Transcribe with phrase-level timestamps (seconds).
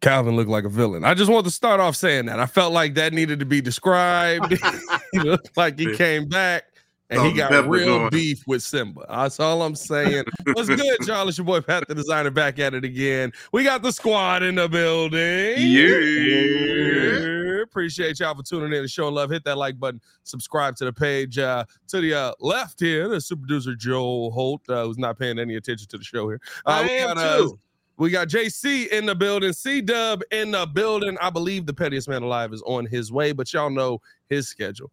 [0.00, 1.04] Calvin looked like a villain.
[1.04, 2.38] I just want to start off saying that.
[2.38, 4.56] I felt like that needed to be described.
[5.12, 6.64] he looked like he came back
[7.10, 8.10] and he got real going.
[8.10, 9.06] beef with Simba.
[9.08, 10.24] That's all I'm saying.
[10.52, 11.28] What's good, y'all?
[11.28, 13.32] It's your boy Pat the Designer back at it again.
[13.52, 15.54] We got the squad in the building.
[15.58, 17.62] Yeah.
[17.62, 19.30] Appreciate y'all for tuning in and showing love.
[19.30, 21.38] Hit that like button, subscribe to the page.
[21.38, 25.38] Uh, to the uh, left here, the super producer Joe Holt, uh, who's not paying
[25.38, 26.40] any attention to the show here.
[26.66, 27.58] Uh, I am got, too.
[27.98, 31.18] We got JC in the building, C Dub in the building.
[31.20, 34.92] I believe the pettiest man alive is on his way, but y'all know his schedule.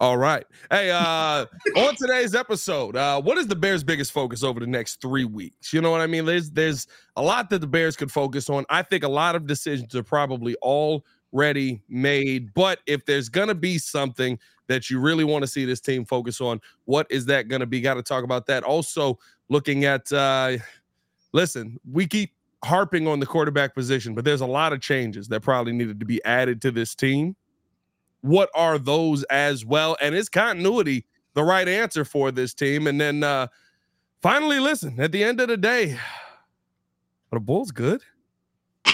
[0.00, 0.44] All right.
[0.70, 1.44] Hey, uh,
[1.76, 5.74] on today's episode, uh, what is the Bears' biggest focus over the next three weeks?
[5.74, 6.24] You know what I mean?
[6.24, 6.86] There's there's
[7.16, 8.64] a lot that the Bears could focus on.
[8.70, 13.76] I think a lot of decisions are probably already made, but if there's gonna be
[13.76, 14.38] something
[14.68, 17.82] that you really want to see this team focus on, what is that gonna be?
[17.82, 18.64] Got to talk about that.
[18.64, 19.18] Also,
[19.50, 20.56] looking at uh
[21.32, 22.32] listen, we keep
[22.64, 26.06] harping on the quarterback position, but there's a lot of changes that probably needed to
[26.06, 27.34] be added to this team.
[28.20, 29.96] What are those as well?
[30.00, 32.86] And is continuity the right answer for this team?
[32.86, 33.48] And then uh
[34.20, 35.92] finally, listen, at the end of the day,
[37.32, 38.02] are the Bulls good?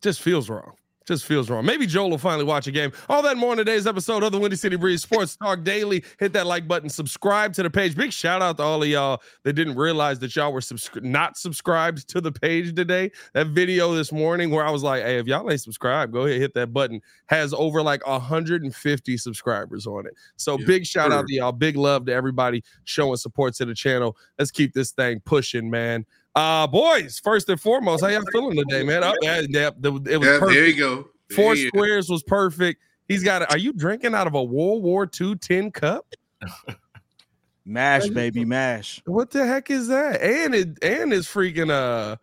[0.00, 0.74] Just feels wrong.
[1.06, 1.66] Just feels wrong.
[1.66, 2.90] Maybe Joel will finally watch a game.
[3.10, 6.02] All that more in today's episode of the Windy City Breeze Sports Talk Daily.
[6.18, 7.94] Hit that like button, subscribe to the page.
[7.94, 11.36] Big shout out to all of y'all that didn't realize that y'all were subscri- not
[11.36, 13.10] subscribed to the page today.
[13.34, 16.40] That video this morning where I was like, hey, if y'all ain't subscribed, go ahead,
[16.40, 17.02] hit that button.
[17.26, 20.14] Has over like 150 subscribers on it.
[20.36, 21.18] So yeah, big shout sure.
[21.18, 21.52] out to y'all.
[21.52, 24.16] Big love to everybody showing support to the channel.
[24.38, 26.06] Let's keep this thing pushing, man.
[26.34, 29.04] Uh, boys, first and foremost, how y'all feeling today, man?
[29.04, 30.52] Oh, yeah, yeah, it was yeah, perfect.
[30.52, 31.08] There you go.
[31.28, 32.14] There Four you squares go.
[32.14, 32.82] was perfect.
[33.06, 33.42] He's got.
[33.42, 36.06] A, are you drinking out of a World War II tin cup?
[37.64, 39.00] mash, baby, mash.
[39.06, 40.20] What the heck is that?
[40.20, 42.16] And it and it's freaking uh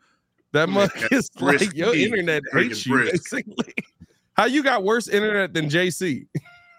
[0.52, 3.32] that mug is like your internet hates you brisk.
[3.32, 3.74] basically.
[4.34, 6.28] How you got worse internet than JC?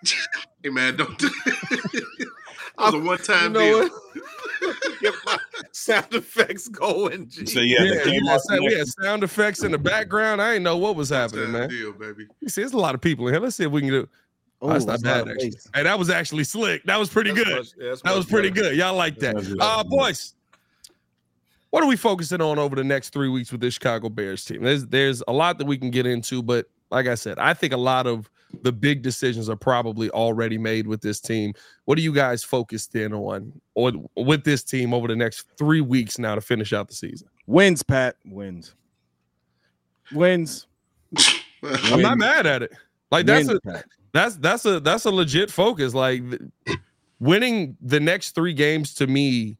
[0.63, 1.23] hey man, don't.
[2.79, 3.99] was a one time you know deal.
[5.01, 5.39] Get my
[5.73, 7.31] sound effects going.
[7.31, 10.41] So yeah, yeah, yeah sound, we had sound effects in the background.
[10.41, 11.69] I didn't know what was happening, man.
[11.69, 12.27] Deal, baby.
[12.41, 13.41] You see, there's a lot of people in here.
[13.41, 14.09] Let's see if we can do.
[14.61, 15.29] Oh, that's not bad.
[15.29, 15.53] Actually.
[15.75, 16.85] Hey, that was actually slick.
[16.85, 17.59] That was pretty that's good.
[17.59, 18.71] Much, yeah, that was pretty better.
[18.71, 18.77] good.
[18.77, 20.35] Y'all like that, uh, boys.
[21.71, 24.63] What are we focusing on over the next three weeks with this Chicago Bears team?
[24.63, 27.73] There's there's a lot that we can get into, but like I said, I think
[27.73, 28.31] a lot of
[28.63, 31.53] the big decisions are probably already made with this team.
[31.85, 35.81] What are you guys focused in on or with this team over the next three
[35.81, 37.29] weeks now to finish out the season?
[37.47, 38.17] Wins, Pat.
[38.25, 38.75] Wins.
[40.13, 40.67] Wins.
[41.63, 42.73] I'm not mad at it.
[43.11, 43.85] Like that's Wins, a Pat.
[44.13, 45.95] that's that's a that's a legit focus.
[45.95, 46.23] Like
[47.21, 49.59] winning the next three games to me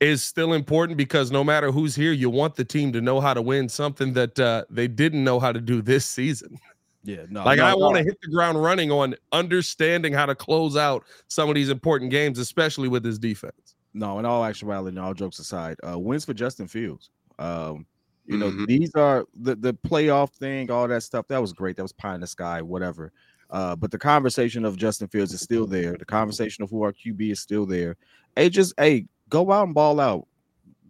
[0.00, 3.34] is still important because no matter who's here, you want the team to know how
[3.34, 6.58] to win something that uh, they didn't know how to do this season.
[7.08, 7.42] Yeah, no.
[7.42, 11.06] Like no, I want to hit the ground running on understanding how to close out
[11.28, 13.76] some of these important games, especially with this defense.
[13.94, 17.08] No, in all actuality, and all jokes aside, uh, wins for Justin Fields.
[17.38, 17.86] Um,
[18.26, 18.66] you know, mm-hmm.
[18.66, 21.26] these are the the playoff thing, all that stuff.
[21.28, 21.76] That was great.
[21.76, 23.10] That was pie in the sky, whatever.
[23.48, 25.96] Uh, but the conversation of Justin Fields is still there.
[25.96, 27.96] The conversation of who our QB is still there.
[28.36, 30.27] Hey, just hey, go out and ball out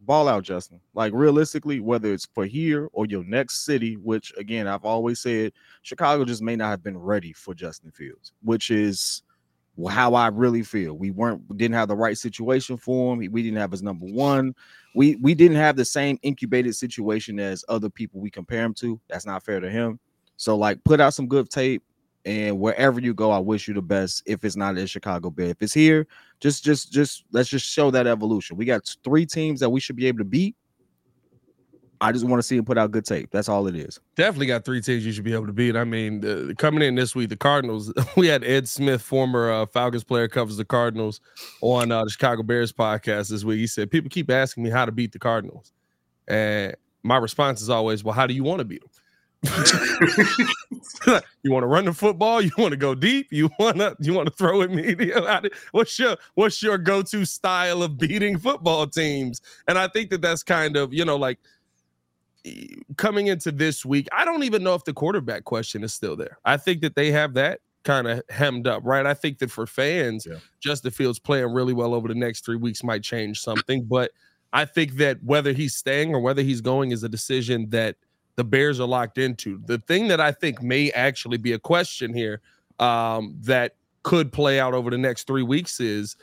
[0.08, 0.81] ball out, Justin.
[0.94, 5.52] Like realistically, whether it's for here or your next city, which again I've always said,
[5.82, 9.22] Chicago just may not have been ready for Justin Fields, which is
[9.88, 10.94] how I really feel.
[10.94, 13.19] We weren't we didn't have the right situation for him.
[13.31, 14.55] We didn't have his number one.
[14.96, 18.99] We we didn't have the same incubated situation as other people we compare him to.
[19.08, 20.00] That's not fair to him.
[20.37, 21.82] So like put out some good tape
[22.28, 24.22] and wherever you go, I wish you the best.
[24.26, 26.06] If it's not in Chicago Bear, if it's here,
[26.40, 28.58] just just just let's just show that evolution.
[28.58, 30.54] We got three teams that we should be able to beat.
[32.02, 33.30] I just want to see him put out good tape.
[33.32, 33.98] That's all it is.
[34.14, 35.75] Definitely got three teams you should be able to beat.
[35.75, 37.92] I mean, coming in this week, the Cardinals.
[38.16, 41.20] We had Ed Smith, former uh, Falcons player, covers the Cardinals
[41.62, 43.58] on uh, the Chicago Bears podcast this week.
[43.58, 45.72] He said people keep asking me how to beat the Cardinals,
[46.28, 48.90] and my response is always, "Well, how do you want to beat them?"
[51.43, 52.40] you want to run the football?
[52.40, 53.29] You want to go deep?
[53.31, 55.25] You want to you want to throw it medium?
[55.73, 59.40] What's your what's your go to style of beating football teams?
[59.67, 61.38] And I think that that's kind of you know like
[62.96, 66.38] coming into this week, I don't even know if the quarterback question is still there.
[66.44, 69.06] I think that they have that kind of hemmed up, right?
[69.06, 70.37] I think that for fans, yeah.
[70.61, 73.84] Justin Fields playing really well over the next three weeks might change something.
[73.84, 74.12] But
[74.52, 77.96] I think that whether he's staying or whether he's going is a decision that
[78.38, 79.61] the Bears are locked into.
[79.67, 82.40] The thing that I think may actually be a question here
[82.79, 83.75] um, that
[84.05, 86.14] could play out over the next three weeks is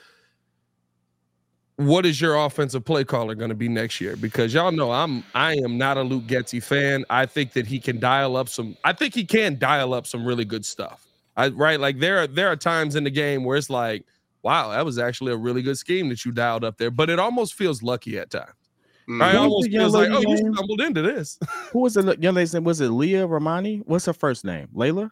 [1.75, 4.15] what is your offensive play caller going to be next year?
[4.15, 7.03] Because y'all know I'm I am not a Luke Getsy fan.
[7.09, 8.77] I think that he can dial up some.
[8.85, 11.05] I think he can dial up some really good stuff.
[11.35, 14.05] I right like there are there are times in the game where it's like,
[14.41, 16.91] wow, that was actually a really good scheme that you dialed up there.
[16.91, 18.53] But it almost feels lucky at times.
[19.07, 19.21] Mm-hmm.
[19.21, 21.37] I almost feels like, oh, you stumbled into this.
[21.71, 22.57] Who was the young lady?
[22.59, 23.83] Was it Leah Romani?
[23.85, 24.67] What's her first name?
[24.73, 25.11] Layla.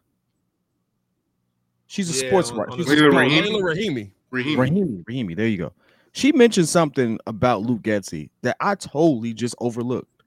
[1.86, 2.72] She's a yeah, sports writer.
[2.76, 3.62] She's Layla Rahimi.
[3.62, 4.56] Rahimi.
[4.58, 5.04] Rahimi.
[5.04, 5.36] Rahimi.
[5.36, 5.74] There you go.
[6.14, 10.24] She mentioned something about Luke Getsy that I totally just overlooked.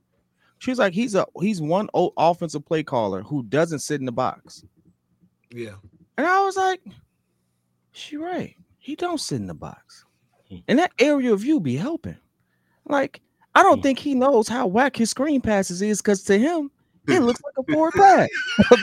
[0.59, 4.65] She's like, he's a he's one offensive play caller who doesn't sit in the box.
[5.51, 5.75] Yeah.
[6.17, 6.81] And I was like,
[7.93, 8.57] she right.
[8.79, 10.05] He don't sit in the box.
[10.49, 10.59] Hmm.
[10.69, 12.17] And that area of you be helping.
[12.85, 13.21] Like,
[13.57, 13.83] I don't hmm.
[13.83, 16.71] think he knows how whack his screen passes is because to him,
[17.09, 18.29] it looks like a forward pass.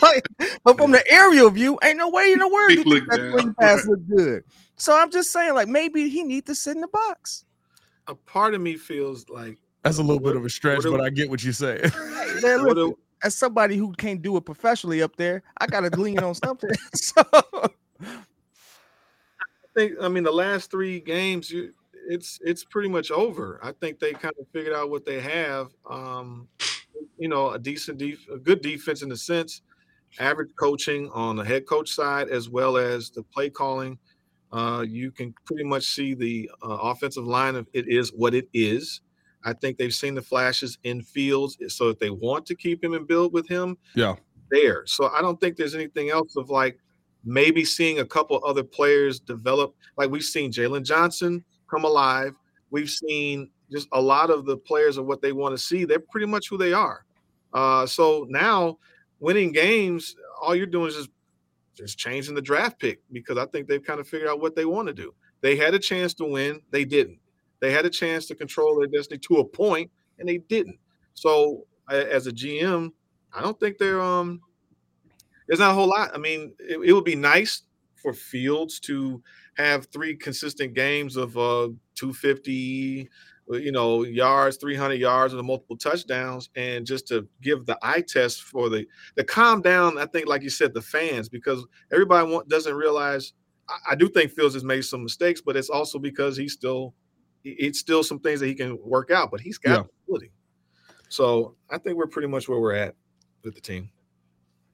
[0.00, 0.26] but,
[0.64, 3.54] but, from the aerial view, ain't no way in the world you think that screen
[3.60, 4.44] pass look good.
[4.76, 7.44] So I'm just saying, like maybe he needs to sit in the box.
[8.06, 11.02] A part of me feels like that's a little what, bit of a stretch, but
[11.02, 11.90] I get what you're saying.
[12.42, 16.34] man, look, as somebody who can't do it professionally up there, I gotta lean on
[16.34, 16.70] something.
[16.94, 17.68] so I
[19.74, 21.74] think I mean the last three games, you
[22.08, 23.60] it's it's pretty much over.
[23.62, 25.68] I think they kind of figured out what they have.
[25.88, 26.48] Um,
[27.18, 29.62] you know, a decent def- a good defense in the sense,
[30.18, 33.98] average coaching on the head coach side as well as the play calling
[34.52, 38.48] uh, you can pretty much see the uh, offensive line of it is what it
[38.52, 39.00] is.
[39.44, 42.94] I think they've seen the flashes in fields, so if they want to keep him
[42.94, 44.16] and build with him, yeah,
[44.50, 44.84] there.
[44.86, 46.78] So I don't think there's anything else of like
[47.24, 49.74] maybe seeing a couple other players develop.
[49.96, 52.34] Like we've seen Jaylon Johnson come alive.
[52.70, 55.84] We've seen just a lot of the players of what they want to see.
[55.84, 57.04] They're pretty much who they are.
[57.52, 58.78] Uh, so now
[59.20, 61.10] winning games, all you're doing is just
[61.76, 64.64] just changing the draft pick because I think they've kind of figured out what they
[64.64, 65.12] want to do.
[65.42, 67.18] They had a chance to win, they didn't.
[67.60, 70.78] They had a chance to control their destiny to a point, and they didn't.
[71.14, 72.92] So as a GM,
[73.32, 74.40] I don't think they're um.
[75.46, 76.10] There's not a whole lot.
[76.12, 77.62] I mean, it, it would be nice
[77.96, 79.22] for Fields to
[79.54, 83.08] have three consistent games of uh 250
[83.48, 88.42] you know, yards, 300 yards, and multiple touchdowns, and just to give the eye test
[88.42, 89.98] for the the calm down.
[89.98, 93.34] I think, like you said, the fans, because everybody want, doesn't realize.
[93.68, 96.94] I, I, do think Fields has made some mistakes, but it's also because he's still
[97.44, 99.84] it's still some things that he can work out, but he's got yeah.
[100.08, 100.32] ability.
[101.08, 102.96] So I think we're pretty much where we're at
[103.44, 103.90] with the team.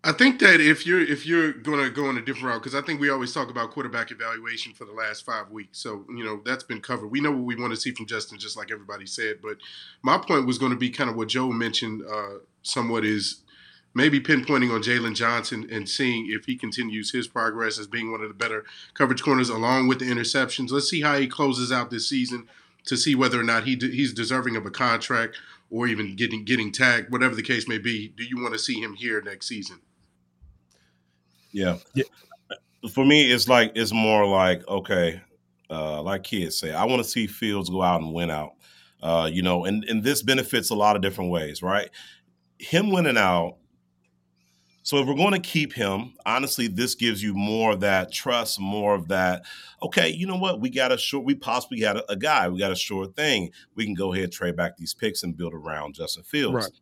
[0.05, 2.75] I think that if you're if you're going to go in a different route, because
[2.75, 6.25] I think we always talk about quarterback evaluation for the last five weeks, so you
[6.25, 7.07] know that's been covered.
[7.07, 9.37] We know what we want to see from Justin, just like everybody said.
[9.41, 9.59] But
[10.03, 13.43] my point was going to be kind of what Joe mentioned, uh, somewhat is
[13.95, 18.23] maybe pinpointing on Jaylon Johnson and seeing if he continues his progress as being one
[18.23, 20.73] of the better coverage corners, along with the interceptions.
[20.73, 22.49] Let's see how he closes out this season
[22.87, 25.37] to see whether or not he he's deserving of a contract
[25.71, 28.09] or even getting getting tagged, whatever the case may be.
[28.09, 29.79] Do you want to see him here next season?
[31.53, 31.79] Yeah.
[31.95, 32.05] yeah.
[32.93, 35.21] For me, it's like it's more like okay,
[35.71, 38.53] uh, like kids say, I want to see Fields go out and win out.
[39.03, 41.91] Uh, you know, and and this benefits a lot of different ways, right?
[42.59, 43.57] Him winning out.
[44.85, 48.59] So if we're going to keep him, honestly, this gives you more of that trust,
[48.59, 49.45] more of that.
[49.81, 50.61] Okay, you know what?
[50.61, 51.25] We got a short.
[51.25, 52.49] We possibly got a, a guy.
[52.49, 53.51] We got a short thing.
[53.77, 56.67] We can go ahead, trade back these picks, and build around Justin Fields.
[56.67, 56.81] Right.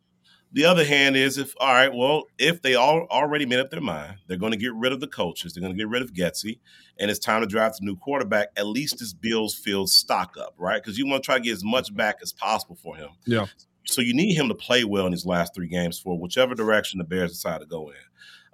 [0.53, 3.81] The other hand is if all right, well, if they all already made up their
[3.81, 6.13] mind, they're going to get rid of the coaches, they're going to get rid of
[6.13, 6.59] Getsy,
[6.99, 8.49] and it's time to draft a new quarterback.
[8.57, 10.81] At least this Bills field stock up, right?
[10.81, 13.09] Because you want to try to get as much back as possible for him.
[13.25, 13.45] Yeah.
[13.85, 16.97] So you need him to play well in these last three games for whichever direction
[16.97, 17.95] the Bears decide to go in.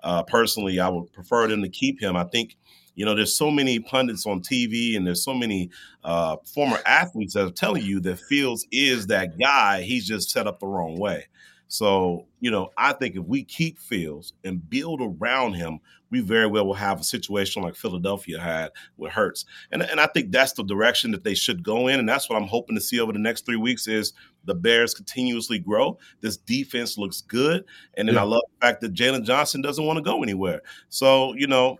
[0.04, 2.16] Uh, personally, I would prefer them to keep him.
[2.16, 2.58] I think
[2.98, 5.70] you know, there's so many pundits on TV and there's so many
[6.04, 9.84] uh, former athletes that are telling you that Fields is that guy.
[9.84, 11.27] He's just set up the wrong way.
[11.68, 16.48] So, you know, I think if we keep Fields and build around him, we very
[16.48, 19.46] well will have a situation like Philadelphia had with Hurts.
[19.72, 22.00] And, and I think that's the direction that they should go in.
[22.00, 24.14] And that's what I'm hoping to see over the next three weeks is
[24.46, 25.98] the Bears continuously grow.
[26.22, 27.66] This defense looks good.
[27.96, 28.22] And then yeah.
[28.22, 30.62] I love the fact that Jaylon Johnson doesn't want to go anywhere.
[30.88, 31.80] So, you know,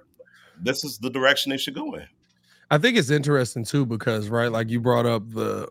[0.60, 2.08] this is the direction they should go in.
[2.70, 5.70] I think it's interesting too because right, like you brought up the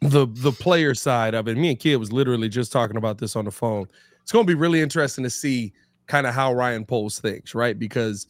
[0.00, 1.56] the the player side of it.
[1.56, 3.88] Me and Kid was literally just talking about this on the phone.
[4.22, 5.72] It's going to be really interesting to see
[6.06, 7.78] kind of how Ryan Poles thinks, right?
[7.78, 8.26] Because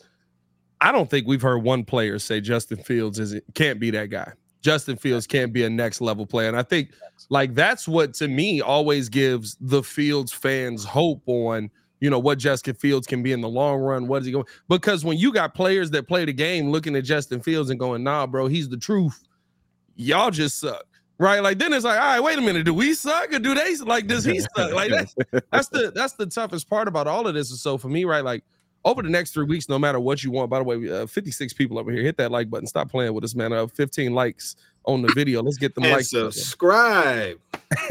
[0.80, 4.32] I don't think we've heard one player say Justin Fields is can't be that guy.
[4.60, 6.90] Justin Fields can't be a next level player, and I think
[7.30, 11.70] like that's what to me always gives the Fields fans hope on
[12.00, 14.06] you know what Justin Fields can be in the long run.
[14.06, 14.46] What is he going?
[14.68, 18.02] Because when you got players that play the game looking at Justin Fields and going,
[18.02, 19.24] "Nah, bro, he's the truth."
[19.96, 20.86] Y'all just suck,
[21.18, 21.40] right?
[21.42, 23.76] Like then it's like, all right, wait a minute, do we suck or do they
[23.76, 24.06] like?
[24.06, 24.72] Does he suck?
[24.72, 25.14] Like that's
[25.50, 27.50] that's the that's the toughest part about all of this.
[27.50, 28.44] And so for me, right, like
[28.84, 30.48] over the next three weeks, no matter what you want.
[30.50, 32.66] By the way, uh, 56 people over here, hit that like button.
[32.66, 33.52] Stop playing with us, man.
[33.52, 35.42] Uh, 15 likes on the video.
[35.42, 36.10] Let's get them and likes.
[36.10, 37.38] Subscribe.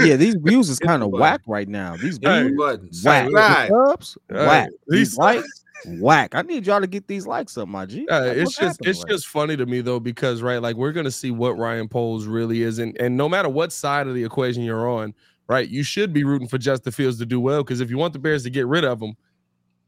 [0.00, 1.96] yeah, these views is kind of whack right now.
[1.96, 3.04] These views, buttons.
[3.04, 3.30] whack.
[3.32, 3.68] Right.
[3.68, 4.46] Subs, Right.
[4.46, 4.70] whack.
[4.88, 6.34] These- These likes, whack.
[6.34, 8.06] I need y'all to get these likes up, my G.
[8.08, 10.92] Uh, Like, it's just it's right just funny to me though because right like we're
[10.92, 14.24] gonna see what Ryan Poles really is and and no matter what side of the
[14.24, 15.14] equation you're on
[15.48, 18.12] right you should be rooting for Justin Fields to do well because if you want
[18.12, 19.14] the Bears to get rid of him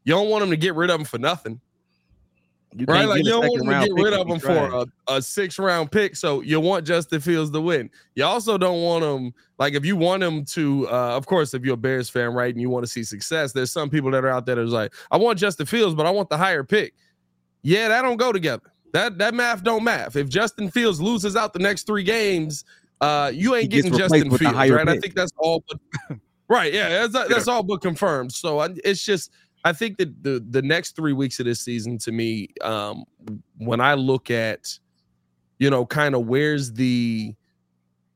[0.03, 1.59] you don't want them to get rid of him for nothing
[2.73, 5.59] You right like you don't want to get rid of him for a, a six
[5.59, 9.73] round pick so you want Justin Fields to win you also don't want him like
[9.73, 12.61] if you want him to uh of course if you're a Bears fan right and
[12.61, 15.17] you want to see success there's some people that are out there that's like I
[15.17, 16.93] want Justin Fields but I want the higher pick
[17.63, 18.71] yeah, that don't go together.
[18.93, 20.15] That that math don't math.
[20.15, 22.65] If Justin Fields loses out the next three games,
[22.99, 24.89] uh, you ain't getting Justin Fields, right?
[24.89, 25.63] I think that's all.
[25.67, 26.73] But, right?
[26.73, 28.33] Yeah, that's, that's all but confirmed.
[28.33, 29.31] So I, it's just,
[29.63, 33.03] I think that the the next three weeks of this season, to me, um,
[33.57, 34.79] when I look at,
[35.59, 37.35] you know, kind of where's the,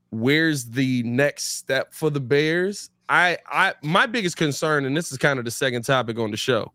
[0.09, 2.89] where's the next step for the Bears?
[3.09, 6.37] I I my biggest concern, and this is kind of the second topic on the
[6.37, 6.71] show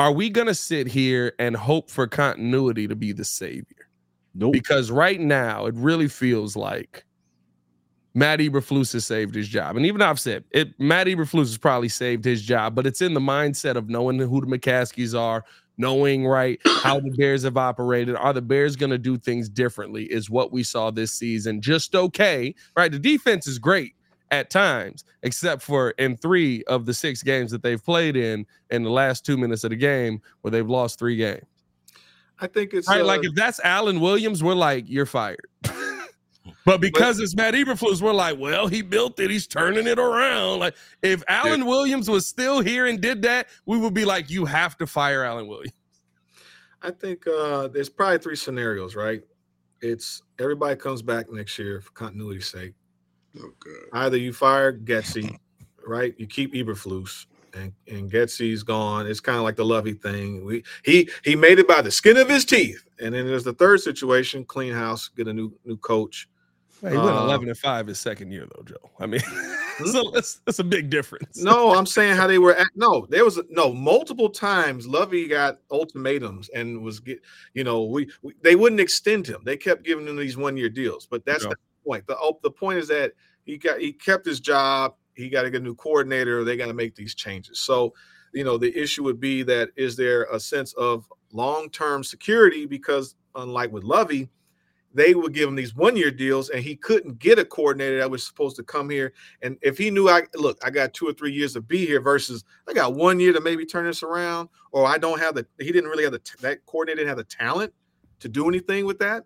[0.00, 3.88] are we going to sit here and hope for continuity to be the savior?
[4.34, 4.52] Nope.
[4.54, 7.04] Because right now it really feels like
[8.14, 9.76] Matt Eberflus has saved his job.
[9.76, 13.14] And even I've said it, Matt Eberflus has probably saved his job, but it's in
[13.14, 15.44] the mindset of knowing who the McCaskies are,
[15.78, 18.16] knowing right how the Bears have operated.
[18.16, 20.04] Are the Bears going to do things differently?
[20.04, 22.90] Is what we saw this season just okay, right?
[22.90, 23.94] The defense is great
[24.32, 28.82] at times, except for in three of the six games that they've played in in
[28.82, 31.44] the last two minutes of the game where they've lost three games.
[32.40, 35.46] I think it's Right, uh, like if that's Alan Williams, we're like, you're fired.
[36.70, 39.28] but because it's Matt Eberflus, we're like, well, he built it.
[39.28, 40.60] He's turning it around.
[40.60, 44.44] Like if Alan Williams was still here and did that, we would be like, you
[44.44, 45.72] have to fire Alan Williams.
[46.80, 49.20] I think uh, there's probably three scenarios, right?
[49.80, 52.74] It's everybody comes back next year for continuity's sake.
[53.36, 53.50] Oh.
[53.92, 55.36] Either you fire Getsy,
[55.84, 56.14] right?
[56.18, 59.08] You keep Eberflus, and and Getsy's gone.
[59.08, 60.44] It's kind of like the Lovie thing.
[60.44, 62.84] We he he made it by the skin of his teeth.
[63.00, 66.28] And then there's the third situation: clean house, get a new new coach.
[66.80, 68.90] He went Uh, 11 and 5 his second year, though, Joe.
[68.98, 69.20] I mean,
[69.92, 71.38] so that's, that's a big difference.
[71.42, 72.54] No, I'm saying how they were.
[72.54, 74.86] At, no, there was no multiple times.
[74.86, 77.20] Lovie got ultimatums and was get.
[77.54, 79.42] You know, we, we they wouldn't extend him.
[79.44, 81.06] They kept giving him these one year deals.
[81.06, 81.50] But that's Yeah.
[81.50, 82.06] the point.
[82.06, 83.12] The oh, the point is that
[83.44, 84.94] he got he kept his job.
[85.14, 86.44] He got to get a new coordinator.
[86.44, 87.60] They got to make these changes.
[87.60, 87.92] So,
[88.32, 92.64] you know, the issue would be that is there a sense of long term security
[92.64, 94.28] because unlike with Lovie.
[94.92, 98.26] They would give him these one-year deals, and he couldn't get a coordinator that was
[98.26, 101.32] supposed to come here and if he knew I look, I got two or three
[101.32, 104.86] years to be here versus I got one year to maybe turn this around, or
[104.86, 107.72] I don't have the he didn't really have the that coordinator didn't have the talent
[108.20, 109.24] to do anything with that.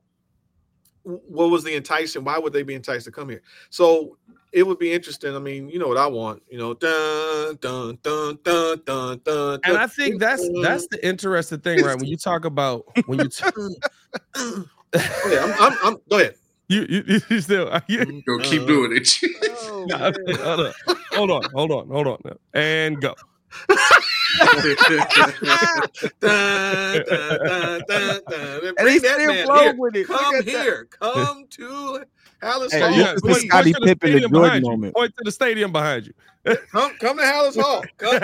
[1.02, 2.24] What was the enticing?
[2.24, 3.42] Why would they be enticed to come here?
[3.68, 4.16] So
[4.52, 5.34] it would be interesting.
[5.36, 9.60] I mean, you know what I want, you know, dun dun dun dun dun dun.
[9.64, 9.76] And.
[9.76, 11.98] I think that's that's the interesting thing, right?
[11.98, 13.44] When you talk about when you t-
[14.94, 16.34] yeah, I'm, I'm, I'm, go ahead.
[16.68, 19.08] you, you, you still you, Go keep doing it.
[19.66, 20.72] Oh No, hold on,
[21.12, 22.36] hold on, hold on, hold on, now.
[22.54, 23.14] and go.
[26.20, 28.20] Dun, dun.
[28.28, 29.74] And Bring he's that still man here.
[29.76, 30.06] with it.
[30.06, 30.62] Come at that.
[30.62, 30.88] here.
[30.90, 32.04] Come to
[32.42, 32.90] Halas Hey, Hall.
[32.90, 33.42] this is the Please.
[33.48, 34.70] Scottie to the Pippen, the Jordan behind you.
[34.70, 34.94] moment.
[34.94, 36.12] Point to the stadium behind you.
[36.72, 37.84] Come, come to Halas Hall.
[37.96, 38.20] Come,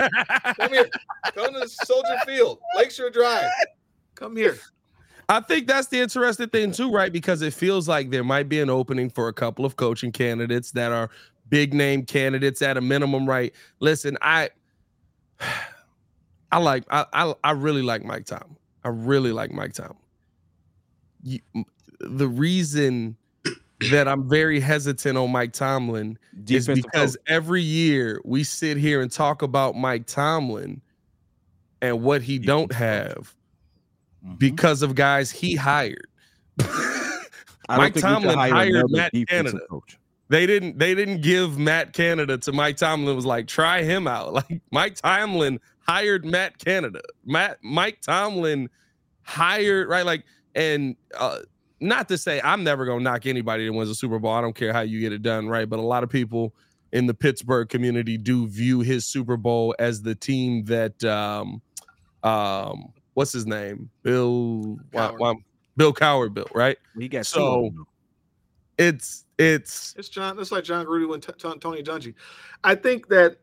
[0.59, 0.89] come here.
[1.33, 3.49] Come to Soldier Field, Lakeshore Drive.
[4.15, 4.57] Come here.
[5.31, 7.11] I think that's the interesting thing too, right?
[7.11, 10.71] Because it feels like there might be an opening for a couple of coaching candidates
[10.71, 11.09] that are
[11.47, 13.53] big name candidates at a minimum, right?
[13.79, 14.49] Listen, I
[16.51, 18.57] I like I I, I really like Mike Tomlin.
[18.83, 19.95] I really like Mike Tomlin.
[21.23, 21.39] You,
[22.01, 23.15] the reason
[23.89, 26.19] that I'm very hesitant on Mike Tomlin
[26.49, 27.23] is because coach.
[27.27, 30.81] every year we sit here and talk about Mike Tomlin
[31.81, 33.17] and what he don't Defensive coach.
[33.17, 33.35] have
[34.25, 34.37] Mhm.
[34.39, 36.07] because of guys he hired.
[36.59, 39.59] Mike think we should Tomlin hire hired Matt Canada.
[39.69, 39.97] coach.
[40.29, 44.33] they didn't they didn't give Matt Canada to Mike Tomlin was like try him out.
[44.49, 47.01] Like Mike Tomlin hired Matt Canada.
[47.25, 48.69] Matt Mike Tomlin
[49.23, 50.23] hired right like
[50.55, 51.39] and uh
[51.79, 54.31] not to say I'm never gonna knock anybody that wins a Super Bowl.
[54.33, 55.67] I don't care how you get it done, right?
[55.67, 56.53] But a lot of people
[56.91, 61.61] in the Pittsburgh community do view his Super Bowl as the team that um
[62.23, 63.89] um what's his name?
[64.03, 65.19] Bill why- Cowher.
[65.19, 65.35] why-
[65.77, 66.77] Bill Cowher Bill, right?
[66.97, 67.87] He got So- two of them, though.
[68.85, 70.39] It's it's It's John.
[70.39, 72.13] It's like Jon Gruden and T- T- Tony Dungy.
[72.63, 73.37] I think that,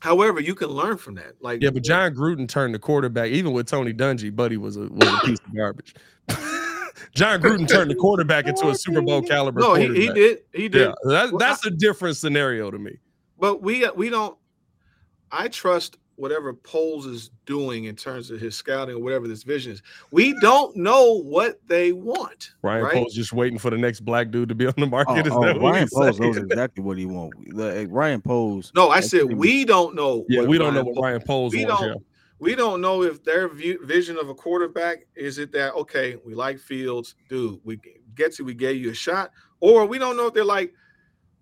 [0.00, 1.34] however, you can learn from that.
[1.40, 3.30] Like Yeah, but Jon Gruden turned the quarterback.
[3.30, 5.94] Even with Tony Dungy, Buddy was a was a piece of garbage.
[7.14, 9.60] Jon Gruden turned the quarterback into a Super Bowl caliber.
[9.60, 10.38] No, he, he did.
[10.52, 10.88] He did.
[10.88, 12.98] Yeah, that's Well, that's a different scenario to me.
[13.38, 14.36] But we uh, we don't.
[15.30, 19.72] I trust whatever Poles is doing in terms of his scouting or whatever this vision
[19.72, 19.82] is.
[20.12, 22.52] We don't know what they want.
[22.62, 22.92] Ryan right?
[22.94, 25.26] Poles just waiting for the next black dude to be on the Oh, market.
[25.26, 27.36] Is oh, that what Ryan he's Poles knows exactly what he wants.
[27.48, 28.70] The- Ryan Poles.
[28.76, 30.24] No, I said we don't know.
[30.28, 31.80] Yeah, what we don't know what Poles- Ryan Poles we wants.
[31.82, 31.96] don't- Yeah.
[32.38, 36.36] we don't know if their view, vision of a quarterback is it that okay, we
[36.36, 37.80] like Fields, dude, we
[38.14, 40.72] get you, we gave you a shot, or we don't know if they're like,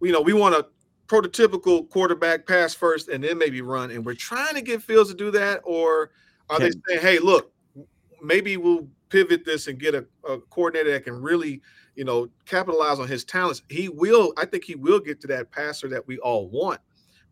[0.01, 0.65] you know, we want a
[1.11, 5.17] prototypical quarterback pass first and then maybe run, and we're trying to get Fields to
[5.17, 6.13] do that, or
[6.49, 7.53] are they saying, hey, look,
[8.23, 11.61] maybe we'll pivot this and get a, a coordinator that can really,
[11.97, 13.63] you know, capitalize on his talents.
[13.69, 16.81] He will, I think he will get to that passer that we all want,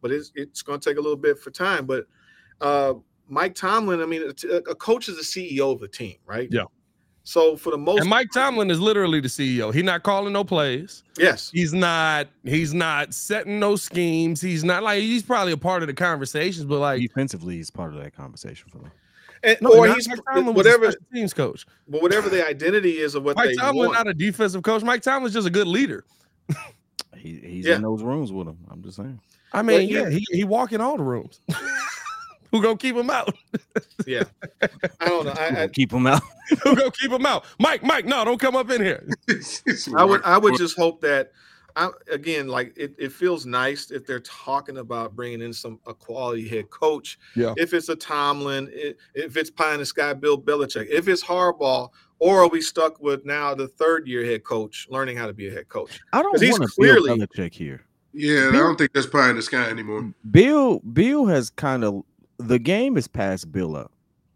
[0.02, 2.06] but it's it's going to take a little bit for time, but.
[2.60, 2.94] Uh,
[3.30, 6.48] Mike Tomlin, I mean, a, a coach is the CEO of the team, right?
[6.50, 6.64] Yeah.
[7.28, 9.70] So for the most, And Mike Tomlin is literally the CEO.
[9.74, 11.02] He's not calling no plays.
[11.18, 12.26] yes, He's not.
[12.42, 14.40] He's not setting no schemes.
[14.40, 17.92] He's not like he's probably a part of the conversations, but like Defensively, he's part
[17.94, 18.88] of that conversation for me.
[19.42, 21.66] and, no, or he's Mike Tomlin was a whatever, special teams coach.
[21.86, 23.92] but whatever the identity is of what Mike they Tomlin want.
[23.92, 24.82] not a defensive coach.
[24.82, 26.06] Mike Tomlin's just a good leader.
[27.14, 27.74] He, he's Yeah.
[27.76, 28.56] in those rooms with him.
[28.70, 29.20] I'm just saying.
[29.52, 31.40] I mean, you- yeah, he he walk in all the rooms.
[32.50, 33.34] Who gonna keep him out?
[34.06, 34.24] yeah,
[35.00, 35.34] I don't know.
[35.36, 36.22] I, I, keep him out.
[36.64, 37.44] Who gonna keep him out?
[37.58, 39.06] Mike, Mike, no, don't come up in here.
[39.96, 41.32] I would I would just hope that
[41.76, 45.92] I again like it, it feels nice if they're talking about bringing in some a
[45.94, 47.18] quality head coach.
[47.36, 47.54] Yeah.
[47.56, 51.22] If it's a Tomlin, i- if it's pie in the sky Bill Belichick, if it's
[51.22, 55.32] Harbaugh, or are we stuck with now the third year head coach learning how to
[55.34, 56.00] be a head coach?
[56.12, 57.82] I don't 'Cause he's want to clearly- Bill Belichick here.
[58.14, 60.12] Yeah, I Bill- don't think that's pie in the sky anymore.
[60.30, 62.02] Bill Bill has kind of
[62.38, 63.92] the game is past Bill up.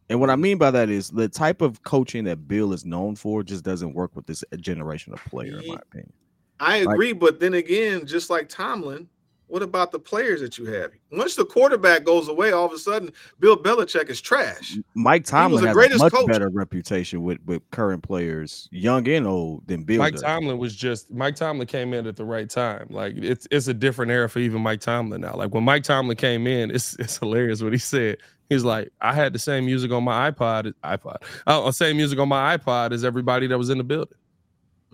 [0.09, 3.17] And what I mean by that is the type of coaching that Bill is known
[3.17, 6.13] for just doesn't work with this generation of player, in my opinion.
[6.61, 9.09] I Like- agree, but then again, just like Tomlin,
[9.53, 10.93] what about the players that you have?
[11.11, 14.79] Once the quarterback goes away, all of a sudden Bill Belichick is trash.
[14.95, 16.27] Mike Tomlin the has a greatest much coach.
[16.27, 19.99] better reputation with, with current players, young and old, than Bill.
[19.99, 20.23] Mike does.
[20.23, 22.87] Tomlin was just Mike Tomlin came in at the right time.
[22.89, 25.35] Like it's it's a different era for even Mike Tomlin now.
[25.37, 28.17] Like when Mike Tomlin came in, it's it's hilarious what he said.
[28.49, 32.29] He's like, I had the same music on my iPod, iPod, oh, same music on
[32.31, 34.17] my iPod as everybody that was in the building.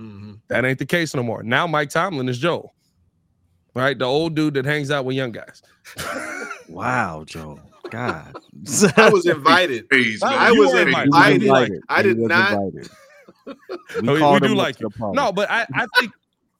[0.00, 0.40] Mhm.
[0.48, 1.44] That ain't the case no more.
[1.44, 2.72] Now Mike Tomlin is Joe,
[3.78, 3.98] right?
[3.98, 5.62] The old dude that hangs out with young guys.
[6.68, 7.58] Wow, Joe.
[7.88, 8.36] God.
[8.98, 9.88] I was invited.
[9.90, 10.28] Crazy, Oh.
[10.28, 11.06] I was invited.
[11.06, 11.12] invited.
[11.16, 11.72] I You did, like.
[11.88, 12.52] I did was not.
[12.52, 12.90] invited.
[13.46, 13.54] Oh,
[14.34, 15.12] we- we do like up to.
[15.14, 16.12] No, but I I think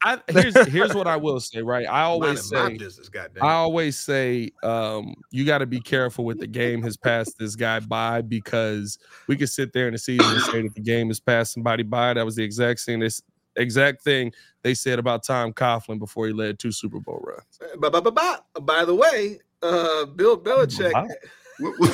[0.03, 1.61] I here's here's what I will say.
[1.61, 3.11] Right, I always say business.
[3.43, 7.55] I always say um, you got to be careful with the game has passed this
[7.55, 11.09] guy by because we could sit there in the season and say that the game
[11.09, 12.15] has passed somebody by.
[12.15, 13.23] That was the exact same This
[13.61, 17.73] exact thing they said about Tom Coughlin before he led two Super Bowl runs.
[17.81, 18.45] Ba- ba- ba- ba.
[18.63, 20.93] By the way, uh, Bill Belichick.
[20.93, 21.07] Wow.
[21.61, 21.91] What, what,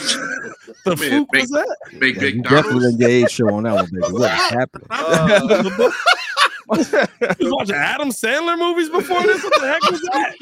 [0.84, 1.76] The Man, fluke make- was that?
[1.98, 4.12] Big Yeah, you definitely didn't get age show on that one, baby.
[4.12, 4.86] What is happening?
[4.90, 5.90] Uh,
[6.68, 6.92] was
[7.40, 9.42] watching Adam Sandler movies before this.
[9.42, 10.34] What the heck was that?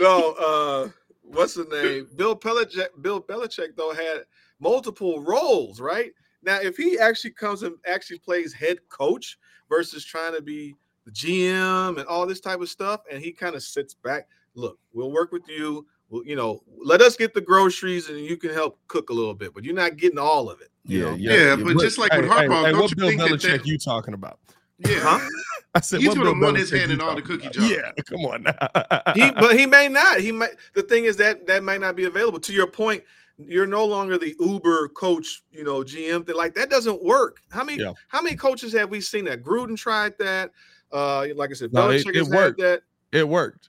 [0.00, 0.88] no, uh,
[1.22, 2.08] what's the name?
[2.16, 2.88] Bill Belichick.
[3.02, 4.22] Bill Belichick though had
[4.58, 6.10] multiple roles, right?
[6.42, 9.36] Now, if he actually comes and actually plays head coach
[9.72, 13.54] versus trying to be the GM and all this type of stuff, and he kind
[13.54, 14.28] of sits back.
[14.54, 15.86] Look, we'll work with you.
[16.10, 19.32] We'll, you know, let us get the groceries and you can help cook a little
[19.32, 20.68] bit, but you're not getting all of it.
[20.84, 21.14] Yeah, know?
[21.14, 23.40] yeah, yeah, But just like hey, with Harbaugh, hey, don't what you Bill think Belichick
[23.42, 24.40] that, that you talking about?
[24.78, 25.26] Yeah, huh?
[25.74, 27.70] I said he's what gonna run his hand you in all the talking cookie about?
[27.70, 27.70] jars.
[27.70, 29.12] Yeah, come on now.
[29.14, 30.20] he, but he may not.
[30.20, 30.50] He might.
[30.74, 32.40] The thing is that that might not be available.
[32.40, 33.02] To your point,
[33.48, 36.36] you're no longer the Uber coach, you know, GM thing.
[36.36, 37.38] Like that doesn't work.
[37.50, 37.92] How many Yeah.
[38.08, 39.42] how many coaches have we seen that?
[39.42, 40.50] Gruden tried that.
[40.92, 42.60] Uh, like I said, No, it- Belichick it worked.
[42.60, 43.68] that it worked.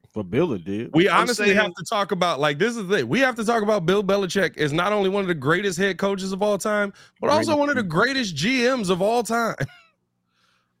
[0.11, 0.89] For Bill, it did.
[0.93, 3.07] We I'm honestly saying- have to talk about like this is the thing.
[3.07, 5.97] We have to talk about Bill Belichick is not only one of the greatest head
[5.97, 9.55] coaches of all time, but also one of the greatest GMs of all time.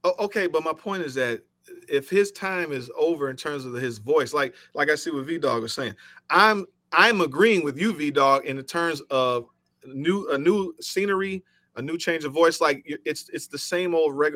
[0.03, 1.43] Oh, okay, but my point is that
[1.87, 5.25] if his time is over in terms of his voice, like like I see what
[5.27, 5.93] V Dog was saying,
[6.31, 9.45] I'm I'm agreeing with you, V Dog, in the terms of
[9.85, 11.43] new a new scenery,
[11.75, 12.59] a new change of voice.
[12.59, 14.35] Like it's it's the same old rig,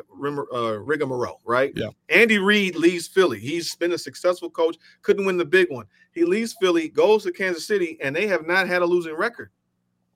[0.53, 1.73] uh, rigmarole, right?
[1.75, 1.89] Yeah.
[2.09, 3.39] Andy Reid leaves Philly.
[3.39, 5.85] He's been a successful coach, couldn't win the big one.
[6.11, 9.49] He leaves Philly, goes to Kansas City, and they have not had a losing record.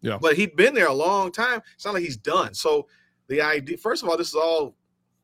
[0.01, 0.17] Yeah.
[0.21, 1.61] But he'd been there a long time.
[1.75, 2.53] It's not like he's done.
[2.53, 2.87] So
[3.27, 4.75] the idea, first of all, this is all,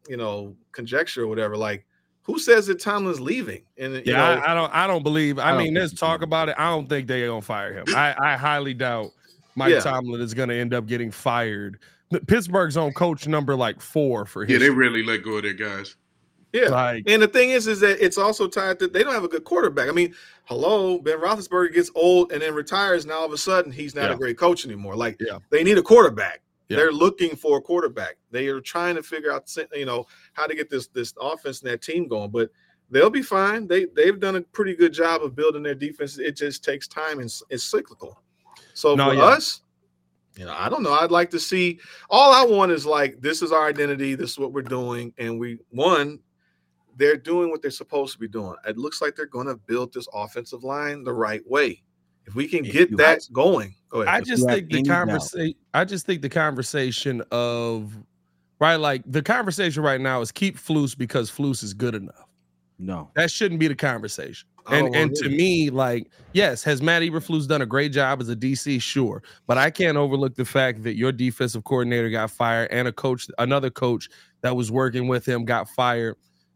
[0.09, 1.55] you know, conjecture or whatever.
[1.55, 1.85] Like,
[2.23, 3.63] who says that Tomlin's leaving?
[3.77, 5.39] And you Yeah, know, I, I don't I don't believe.
[5.39, 6.55] I, I mean, there's talk about it.
[6.57, 7.85] I don't think they're gonna fire him.
[7.89, 9.11] I, I highly doubt
[9.55, 9.79] Mike Yeah.
[9.79, 11.79] Tomlin is gonna end up getting fired.
[12.27, 15.95] Pittsburgh's on coach number like four for Yeah, they really let go of their guys.
[16.53, 16.69] yeah.
[16.69, 19.27] like And the thing is, is that it's also tied to they don't have a
[19.29, 19.89] good quarterback.
[19.89, 20.13] I mean,
[20.45, 24.09] hello, Ben Roethlisberger gets old and then retires, and all of a sudden he's not
[24.09, 24.13] Yeah.
[24.13, 24.95] a great coach anymore.
[24.95, 25.39] Like, Yeah.
[25.49, 26.41] they need a quarterback.
[26.69, 26.77] Yeah.
[26.77, 28.17] They're looking for a quarterback.
[28.31, 31.71] They are trying to figure out, you know, how to get this this offense and
[31.71, 32.31] that team going.
[32.31, 32.49] But
[32.89, 33.67] they'll be fine.
[33.67, 36.17] They they've done a pretty good job of building their defense.
[36.17, 38.21] It just takes time and it's, it's cyclical.
[38.75, 39.23] So No, for yeah.
[39.23, 39.61] us,
[40.37, 40.93] you know, I don't know.
[40.93, 41.79] I'd like to see.
[42.09, 44.13] All I want is like this is our identity.
[44.15, 46.19] This is what we're doing, and we one.
[46.97, 48.55] They're doing what they're supposed to be doing.
[48.65, 51.81] It looks like they're going to build this offensive line the right way.
[52.25, 54.13] If we can get that have- going, go ahead.
[54.13, 55.55] I just think the conversation.
[55.73, 57.93] I just think the conversation of
[58.59, 62.29] right, like the conversation right now is keep Flus because Flus is good enough.
[62.79, 63.09] No.
[63.15, 64.47] That shouldn't be the conversation.
[64.69, 65.31] And and to it.
[65.31, 68.81] me, like, yes, has Matt Eberflus done a great job as a DC?
[68.81, 72.91] Sure, but I can't overlook the fact that your defensive coordinator got fired and a
[72.91, 74.09] coach, another coach
[74.41, 76.15] that was working with him got fired.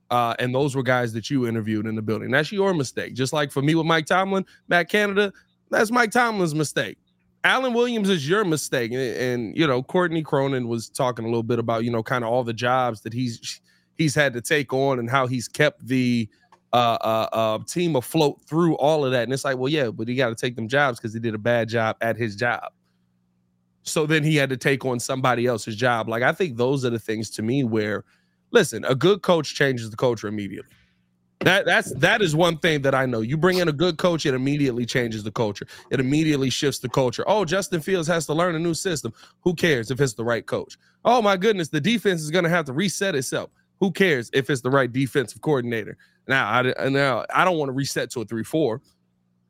[0.09, 2.31] Uh, and those were guys that you interviewed in the building.
[2.31, 3.13] That's your mistake.
[3.13, 5.31] Just like for me with Mike Tomlin, Matt Canada,
[5.69, 6.97] that's Mike Tomlin's mistake.
[7.43, 8.91] Alan Williams is your mistake.
[8.91, 12.23] And, and, you know, Courtney Cronin was talking a little bit about, you know, kind
[12.23, 13.61] of all the jobs that he's
[13.97, 16.27] he's had to take on and how he's kept the
[16.73, 19.23] uh, uh, uh, team afloat through all of that.
[19.23, 21.33] And it's like, well, yeah, but he got to take them jobs because he did
[21.33, 22.71] a bad job at his job.
[23.83, 26.09] So then he had to take on somebody else's job.
[26.09, 28.03] Like I think those are the things to me where,
[28.51, 30.69] listen, a good coach changes the culture immediately.
[31.41, 33.21] That that's that is one thing that I know.
[33.21, 35.65] You bring in a good coach, it immediately changes the culture.
[35.89, 37.23] It immediately shifts the culture.
[37.27, 39.13] Oh, Justin Fields has to learn a new system.
[39.41, 40.77] Who cares if it's the right coach?
[41.05, 43.51] Oh my goodness, the defense is going to have to reset itself.
[43.79, 45.97] Who cares if it's the right defensive coordinator?
[46.29, 48.81] Now, I now I don't want to reset to a three four,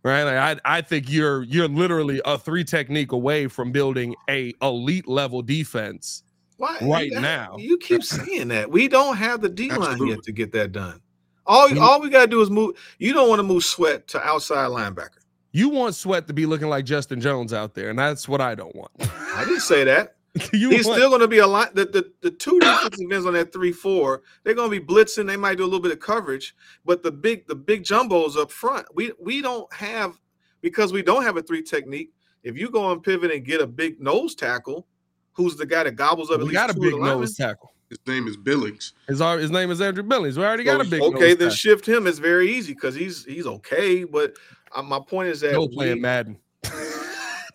[0.02, 0.24] right?
[0.24, 5.08] Like, I I think you're you're literally a three technique away from building a elite
[5.08, 6.24] level defense.
[6.56, 7.58] Why, right you- now.
[7.58, 8.72] You keep saying that.
[8.72, 11.02] We don't have the D line yet to get that done.
[11.46, 12.76] All, You- all we got to do is move.
[12.98, 15.20] You don't want to move Sweat to outside linebacker.
[15.52, 18.56] You want Sweat to be looking like Justin Jones out there, and that's what I
[18.56, 18.92] don't want.
[19.02, 20.16] I didn't say that.
[20.54, 21.74] you He's want- still going to be a lot.
[21.76, 25.26] The, the, the two defensive ends on that three four, they're going to be blitzing.
[25.28, 28.52] They might do a little bit of coverage, but the big the big jumbos up
[28.52, 30.20] front, we we don't have
[30.62, 32.12] because we don't have a three technique.
[32.44, 34.88] If you go on pivot and get a big nose tackle,
[35.34, 36.36] who's the guy that gobbles up?
[36.36, 37.20] at we least got a two big of the linemen?
[37.22, 37.74] nose tackle.
[37.90, 38.94] His name is Billings.
[39.08, 40.38] His, his name is Andrew Billings.
[40.38, 41.50] We already got a big okay, nose then tackle.
[41.56, 42.06] shift him.
[42.06, 44.04] It's very easy because he's he's okay.
[44.04, 44.36] But
[44.76, 46.38] uh, my point is that Joe we- playing Madden.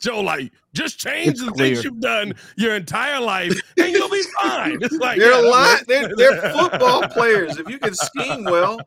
[0.04, 1.74] Joe, like, just change It's the clear.
[1.74, 4.78] things you've done your entire life, and you'll be fine.
[4.82, 5.82] It's like they're yeah, a lot.
[5.88, 7.56] They're, they're football players.
[7.58, 8.78] If you can scheme well,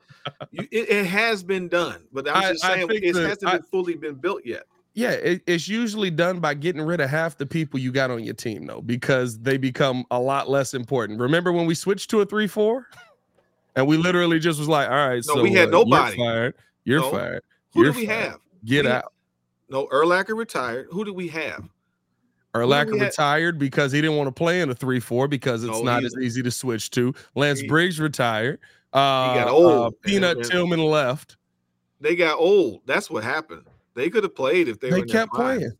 [0.51, 2.03] you, it, it has been done.
[2.13, 4.63] But I'm just I saying think it the- hasn't I- been fully been built yet.
[4.93, 8.23] Yeah, it, it's usually done by getting rid of half the people you got on
[8.23, 11.19] your team, though, because they become a lot less important.
[11.19, 12.87] Remember when we switched to a three-four,
[13.75, 16.17] and we literally just was like, "All right, No, so we had uh, nobody.
[16.17, 16.55] You're fired.
[16.83, 17.11] You're No.
[17.11, 17.43] fired.
[17.73, 18.23] Who You're do we fired.
[18.31, 18.39] have?
[18.65, 19.13] Get We- out."
[19.69, 20.87] No, Urlacher retired.
[20.91, 21.67] Who do we have?
[22.55, 25.83] Urlacher we retired because he didn't want to play in a three-four because it's No,
[25.83, 27.13] not as easy to switch to.
[27.35, 28.59] Lance he- Briggs retired.
[28.93, 30.01] Uh, got uh, old.
[30.01, 31.37] Peanut And- and- Tillman left.
[31.99, 32.81] They got old.
[32.85, 33.63] That's what happened.
[33.95, 35.71] They could have played if they, They kept playing.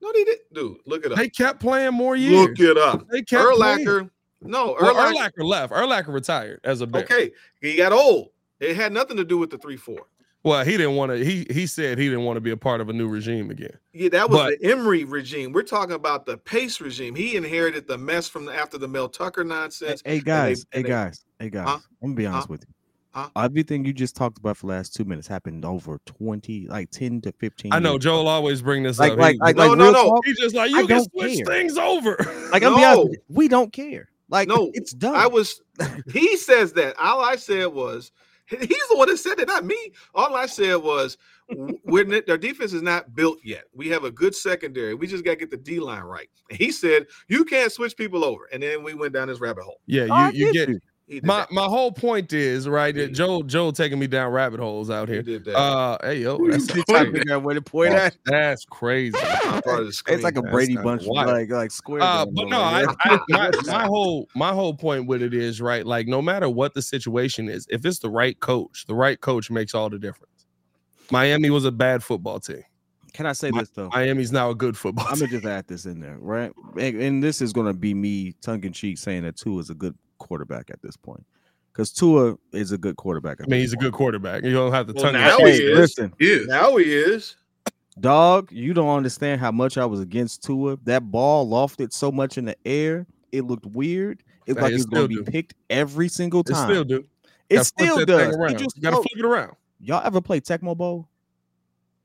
[0.00, 0.52] No, they didn't.
[0.52, 1.18] Dude, look it up.
[1.18, 2.48] They kept playing more years.
[2.48, 3.06] Look it up.
[3.10, 3.86] They kept playing.
[3.86, 4.10] Urlacher.
[4.40, 5.30] No, Well, Urlacher.
[5.30, 5.72] Urlacher left.
[5.72, 7.02] Urlacher retired as a Bear.
[7.02, 7.30] Okay,
[7.60, 8.30] he got old.
[8.60, 10.06] It had nothing to do with the three four.
[10.44, 11.24] Well, he didn't want to.
[11.24, 13.78] He he said he didn't want to be a part of a new regime again.
[13.92, 15.52] Yeah, that was But- the Emery regime.
[15.52, 17.14] We're talking about the Pace regime.
[17.14, 20.02] He inherited the mess from the, after the Mel Tucker nonsense.
[20.04, 21.68] hey guys, and hey they- guys, hey guys.
[21.68, 22.52] I'm gonna be honest Huh?
[22.52, 22.74] with you.
[23.14, 23.28] Huh?
[23.36, 27.20] Everything you just talked about for the last two minutes happened over 20, like 10
[27.20, 27.70] to 15.
[27.72, 29.18] I know years Joel always bring this Like, up.
[29.18, 30.08] like, He- like, No, like no, real no.
[30.08, 31.44] talk, he's just like I you can switch care.
[31.46, 32.16] things over.
[32.52, 33.02] Like I'm be honest, No.
[33.04, 34.08] with you, we don't care.
[34.28, 35.14] Like No, it's done.
[35.14, 35.60] I was.
[36.12, 36.96] He says that.
[36.98, 38.12] All I said was,
[38.60, 39.92] he's the one that said it, not me.
[40.14, 41.16] All I said was,
[41.50, 43.64] w- we're n- their defense is not built yet.
[43.74, 44.94] We have a good secondary.
[44.94, 46.28] We just got to get the D line right.
[46.50, 48.48] And he said, you can't switch people over.
[48.52, 49.80] And then we went down this rabbit hole.
[49.86, 50.80] yeah, Oh, you, you get you.
[51.12, 51.52] He did my that.
[51.52, 52.96] my whole point is right.
[52.96, 53.02] Yeah.
[53.04, 55.22] That Joel Joel taking me down rabbit holes out He here.
[55.22, 55.56] did that.
[55.56, 58.16] Uh, hey yo, that's, you Trying to talking figure to point at.
[58.24, 59.12] that's crazy.
[59.18, 60.22] Part of the It's screen.
[60.22, 61.28] like a Brady bunch, wild.
[61.30, 62.00] like like square.
[62.02, 62.86] Uh, but no, I.
[63.00, 65.84] I my, my whole my whole point with it is right.
[65.86, 69.50] Like no matter what the situation is, if it's the right coach, the right coach
[69.50, 70.46] makes all the difference.
[71.10, 72.62] Miami was a bad football team.
[73.12, 73.90] Can I say my- this though?
[73.90, 76.50] Miami's now a good football I'm gonna just add this in there, right?
[76.80, 79.74] And, and this is gonna be me tongue in cheek saying that Tua is a
[79.74, 81.24] good quarterback at this point,
[81.72, 83.40] because Tua is a good quarterback.
[83.42, 84.44] I mean, he's a good quarterback.
[84.44, 85.78] You don't have to Well, tongue now in he is.
[85.78, 86.46] Listen, is.
[86.46, 87.36] Now he is.
[88.00, 90.78] dog, you don't understand how much I was against Tua.
[90.84, 94.22] That ball lofted so much in the air, it looked weird.
[94.46, 95.24] It Hey, like it it's gonna be do.
[95.24, 96.54] picked every single time.
[96.54, 96.70] It time.
[96.70, 97.04] still do.
[97.48, 98.34] it Gotta still does.
[98.52, 99.52] It just you gotta flip it around.
[99.80, 101.08] Y'all ever play Tecmo Bowl?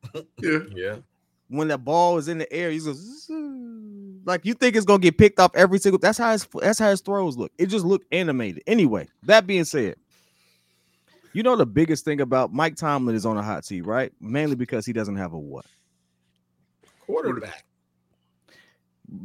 [0.41, 0.59] Yeah.
[0.73, 0.95] Yeah.
[1.49, 3.29] When that ball is in the air, he's just
[4.27, 5.97] like you think it's gonna get picked off every single.
[5.99, 7.51] That's how his that's how his throws look.
[7.57, 8.61] It just look animated.
[8.67, 9.95] Anyway, that being said,
[11.33, 14.11] you know the biggest thing about Mike Tomlin is on a hot seat, right?
[14.19, 15.65] Mainly because he doesn't have a what.
[17.05, 17.63] Quarterback.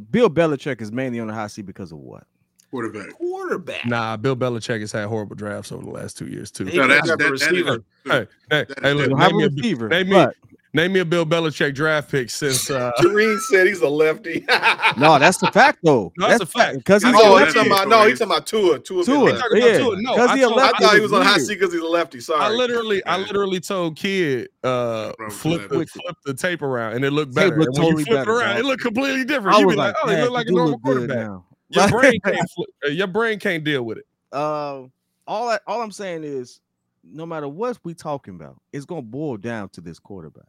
[0.09, 2.23] Bill Belichick is mainly on the hot seat because of what?
[2.71, 3.11] Quarterback.
[3.11, 3.85] Quarterback.
[3.85, 6.63] Nah, Bill Belichick has had horrible drafts over the last two years too.
[6.63, 7.83] No, can that's have a that, that is receiver.
[8.05, 10.35] Hey, hey, That hey, look, You have name a receiver, name me- but
[10.73, 12.69] name me a Bill Belichick draft pick since.
[12.69, 14.45] Uh, Jareen said he's a lefty.
[14.97, 16.11] no, that's the fact though.
[16.17, 16.77] No, that's a fact.
[16.77, 18.79] because he's That's a oh, a he's talking about no, he's talking about Tua.
[18.79, 19.03] Tua.
[19.03, 19.59] Tua, been talking lefty.
[19.59, 20.01] about yeah, Tua.
[20.01, 21.39] No, because I he a told- I I thought he is was on the hot
[21.41, 22.19] seat because he's a lefty.
[22.19, 22.39] Sorry.
[22.41, 22.57] I Sorry.
[22.57, 27.11] literally, I literally told kid, uh, Bro, flip the, flip the tape around, and it
[27.11, 27.59] looked Tape better.
[27.59, 28.59] looked and when totally you flip it around, dog.
[28.59, 29.59] it looked completely different.
[29.59, 31.41] You was be like, like, oh, he looked like a normal look quarterback.
[31.69, 32.49] Your brain can't,
[32.85, 34.05] uh, your brain can't deal with it.
[34.31, 34.83] uh,
[35.25, 36.59] all I, all I'm saying is,
[37.03, 40.45] no matter what we talking about, it's gonna boil down to this quarterback.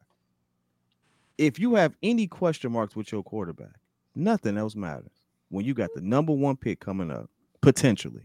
[1.38, 3.74] If you have any question marks with your quarterback,
[4.14, 5.10] nothing else matters.
[5.48, 7.28] When you got the number one pick coming up,
[7.60, 8.22] potentially,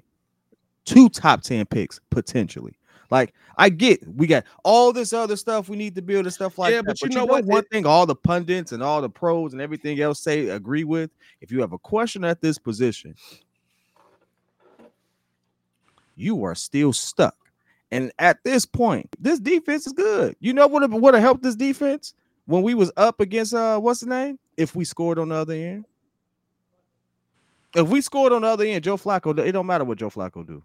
[0.85, 2.73] two top ten picks potentially.
[3.11, 6.57] Like I get, we got all this other stuff we need to build and stuff
[6.59, 6.85] like Yeah, that.
[6.85, 7.43] but you know what?
[7.45, 11.09] One thing, all the pundits and all the pros and everything else say agree with.
[11.41, 13.15] If you have a question at this position,
[16.15, 17.35] you are still stuck.
[17.91, 20.35] And at this point, this defense is good.
[20.39, 22.13] You know what would have helped this defense
[22.49, 24.39] when we was up against uh what's the name?
[24.57, 25.85] If we scored on the other end.
[27.75, 30.45] If we scored on the other end, Joe Flacco, it don't matter what Joe Flacco
[30.45, 30.63] do.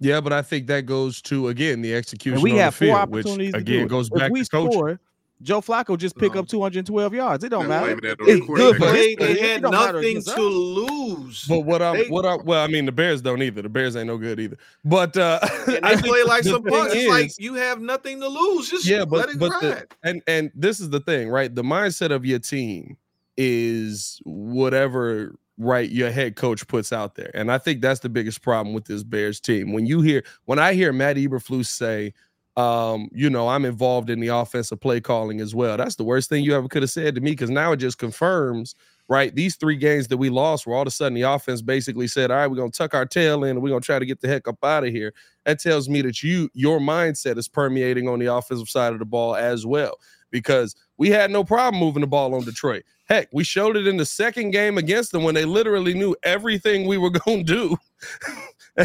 [0.00, 3.10] Yeah, but I think that goes to again the execution And we have four field,
[3.10, 3.88] which opportunities to again do it.
[3.88, 4.72] goes if back we to coaching.
[4.72, 5.00] score,
[5.42, 6.40] Joe Flacco just pick No.
[6.40, 7.44] up 212 yards.
[7.44, 7.96] It don't Not matter.
[7.96, 8.84] blaming that on It's good They, for
[9.16, 9.18] quarterback.
[9.18, 11.44] they had nothing to lose.
[11.48, 13.62] But what I'm, what I, well, I mean, the Bears don't either.
[13.62, 14.58] The Bears ain't no good either.
[14.84, 16.94] But uh, and I they play like the some thing punks.
[16.94, 18.68] It's like you have nothing to lose.
[18.70, 21.54] Just yeah, let but it but the, and and this is the thing, right?
[21.54, 22.98] The mindset of your team
[23.36, 27.30] is whatever right your head coach puts out there.
[27.34, 29.72] And I think that's the biggest problem with this Bears team.
[29.72, 32.12] When you hear when I hear Matt Eberflus say,
[32.56, 35.76] um, you know, I'm involved in the offensive play calling as well.
[35.76, 37.98] That's the worst thing you ever could have said to me because now it just
[37.98, 38.74] confirms,
[39.08, 39.34] right?
[39.34, 42.30] These three games that we lost, where all of a sudden the offense basically said,
[42.30, 44.28] All right, we're gonna tuck our tail in and we're gonna try to get the
[44.28, 45.14] heck up out of here.
[45.44, 49.04] That tells me that you your mindset is permeating on the offensive side of the
[49.04, 49.96] ball as well.
[50.30, 52.84] Because we had no problem moving the ball on Detroit.
[53.08, 56.86] Heck, we showed it in the second game against them when they literally knew everything
[56.86, 57.76] we were to do.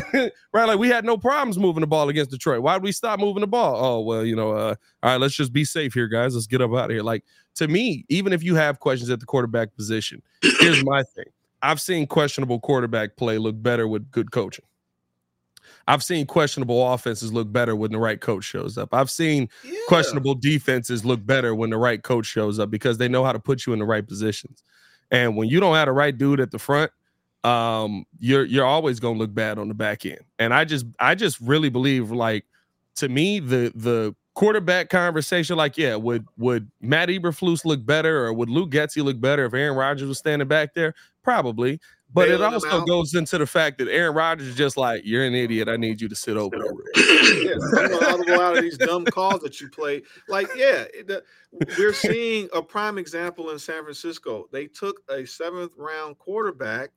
[0.53, 0.65] right?
[0.65, 2.61] Like we had no problems moving the ball against Detroit.
[2.61, 3.83] Why did we stop moving the ball?
[3.83, 6.33] Oh, well, you know, uh, all right, let's just be safe here, guys.
[6.33, 7.03] Let's get up out of here.
[7.03, 7.23] Like
[7.55, 10.21] to me, even if you have questions at the quarterback position,
[10.59, 11.25] here's my thing.
[11.61, 14.65] I've seen questionable quarterback play look better with good coaching.
[15.87, 18.93] I've seen questionable offenses look better when the right coach shows up.
[18.93, 19.77] I've seen yeah.
[19.87, 23.39] questionable defenses look better when the right coach shows up because they know how to
[23.39, 24.63] put you in the right positions.
[25.11, 26.91] And when you don't have the right dude at the front,
[27.45, 30.21] um, you're you're always gonna look bad on the back end.
[30.39, 32.45] And I just I just really believe like
[32.95, 38.33] to me the the quarterback conversation, like yeah, would would Matt Eberflus look better or
[38.33, 40.93] would Luke Getsy look better if Aaron Rodgers was standing back there?
[41.23, 41.79] Probably.
[42.13, 45.35] But it also goes into the fact that Aaron Rodgers is just like, you're an
[45.35, 45.67] idiot.
[45.67, 46.55] I need you to sit over
[46.95, 47.55] yeah,
[48.07, 50.01] audible out of these dumb calls that you play.
[50.29, 51.23] Like, yeah, the,
[51.77, 54.47] we're seeing a prime example in San Francisco.
[54.53, 56.91] They took a seventh round quarterback,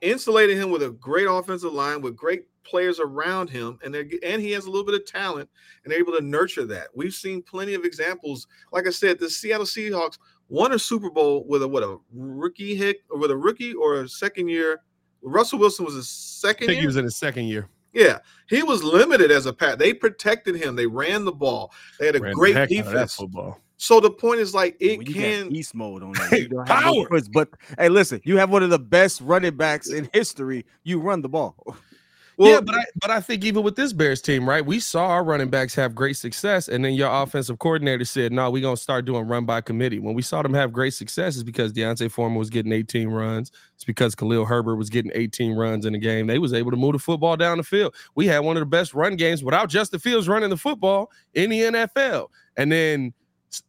[0.00, 4.40] insulated him with a great offensive line with great players around him, and they and
[4.40, 5.48] he has a little bit of talent,
[5.84, 6.88] and they're able to nurture that.
[6.94, 8.46] We've seen plenty of examples.
[8.72, 12.74] Like I said, the Seattle Seahawks won a Super Bowl with a what a rookie
[12.74, 14.82] hit or with a rookie or a second year.
[15.22, 16.64] Russell Wilson was his second.
[16.64, 16.80] I think year?
[16.82, 17.68] he was in his second year.
[17.92, 19.78] Yeah, he was limited as a pat.
[19.78, 20.76] They protected him.
[20.76, 21.72] They ran the ball.
[21.98, 23.16] They had a ran great defense.
[23.16, 23.60] football.
[23.82, 26.38] So the point is like it can beast mode on that.
[26.38, 27.06] You Power.
[27.10, 30.66] No but hey, listen, you have one of the best running backs in history.
[30.84, 31.56] You run the ball.
[32.36, 34.64] Well, yeah, but I but I think even with this Bears team, right?
[34.64, 38.50] We saw our running backs have great success, and then your offensive coordinator said, "No,
[38.50, 41.42] we're gonna start doing run by committee." When we saw them have great success, is
[41.42, 43.50] because D'Onta Foreman was getting 18 runs.
[43.74, 46.26] It's because Khalil Herbert was getting 18 runs in the game.
[46.26, 47.94] They was able to move the football down the field.
[48.14, 51.48] We had one of the best run games without Justin Fields running the football in
[51.48, 53.14] the NFL, and then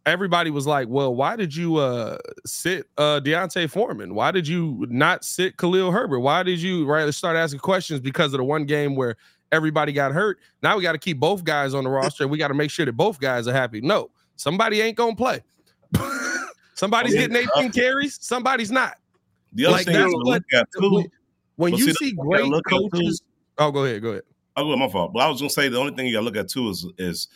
[0.06, 4.14] everybody was like, "Well, why did you uh sit uh D'Onta Foreman?
[4.14, 6.20] Why did you not sit Khalil Herbert?
[6.20, 9.16] Why did you right start asking questions because of the one game where
[9.52, 10.40] everybody got hurt?
[10.62, 12.28] Now we got to keep both guys on the roster.
[12.28, 13.82] we got to make sure that both guys are happy.
[13.82, 15.42] No, somebody ain't gonna play.
[16.76, 18.18] Somebody's getting 18 carries.
[18.22, 18.96] Somebody's not.
[19.54, 20.42] The other like, thing is what,
[20.80, 21.06] too,
[21.58, 23.22] when you see, see great coaches.
[23.60, 24.02] Oh, go ahead.
[24.02, 24.24] Go ahead.
[24.58, 25.14] Oh, go my fault.
[25.14, 27.28] But I was gonna say the only thing you gotta look at too is is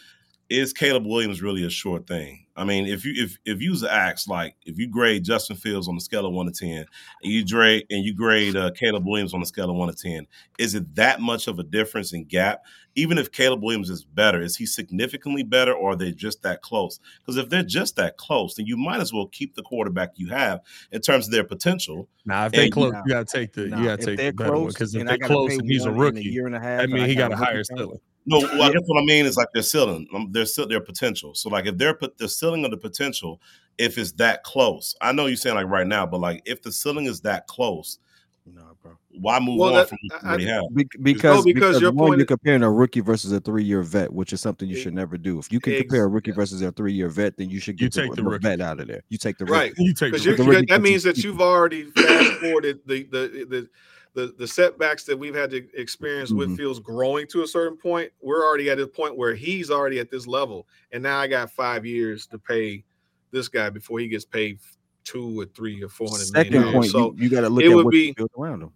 [0.50, 2.46] is Caleb Williams really a short thing?
[2.58, 5.96] I mean, if you if if you ask like if you grade Justin Fields on
[5.96, 6.86] the scale of one to ten,
[7.22, 9.96] and you grade and you grade uh, Caleb Williams on the scale of one to
[9.96, 10.28] ten,
[10.58, 12.62] is it that much of a difference in gap?
[12.96, 16.62] Even if Caleb Williams is better, is he significantly better, or are they just that
[16.62, 17.00] close?
[17.20, 20.30] Because if they're just that close, then you might as well keep the quarterback you
[20.30, 20.62] have
[20.94, 22.08] in terms of their potential.
[22.24, 24.62] Nah, if they're close, you gotta take the nah, you gotta take the better close,
[24.62, 26.86] one because if they're close and he's a rookie, a year and a half, I
[26.86, 28.00] mean, he got a higher ceiling.
[28.26, 30.08] No, well, I guess what I mean is like they're ceiling.
[30.14, 31.36] Um, they're still their potential.
[31.36, 33.40] So like if they're put the ceiling of the potential,
[33.78, 36.72] if it's that close, I know you're saying like right now, but like if the
[36.72, 38.00] ceiling is that close,
[38.48, 38.92] no, bro.
[39.10, 40.64] Why move well, on that, from what you have?
[40.72, 44.14] Because, no, because, because you're, one, you're comparing a rookie versus a three year vet,
[44.14, 45.40] which is something you should never do.
[45.40, 47.96] If you can compare a rookie versus a three year vet, then you should get
[47.96, 49.02] you take the, the vet out of there.
[49.10, 49.74] You take the right.
[49.78, 50.66] You take the, rookie.
[50.68, 53.70] That means that you've already fast forwarded the the the
[54.16, 56.40] the the setbacks that we've had to experience mm-hmm.
[56.40, 60.00] with Fields growing to a certain point, we're already at a point where he's already
[60.00, 62.84] at this level, and now I got five years to pay
[63.32, 64.60] this guy before he gets paid
[65.04, 66.26] two or three or four hundred.
[66.28, 66.74] Second million.
[66.74, 68.72] point, so you, you got to look at what be, you build around him.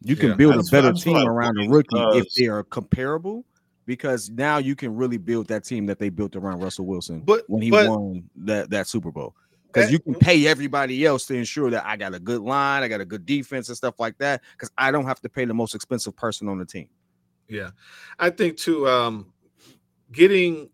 [0.00, 3.44] You can yeah, build a better team around a rookie if they are comparable,
[3.84, 7.42] because now you can really build that team that they built around Russell Wilson but,
[7.48, 9.34] when he but, won that that Super Bowl
[9.72, 12.88] because you can pay everybody else to ensure that I got a good line, I
[12.88, 14.42] got a good defense and stuff like that.
[14.52, 16.88] Because I don't have to pay the most expensive person on the team.
[17.48, 17.70] Yeah,
[18.18, 18.88] I think too.
[18.88, 19.32] Um,
[20.12, 20.68] getting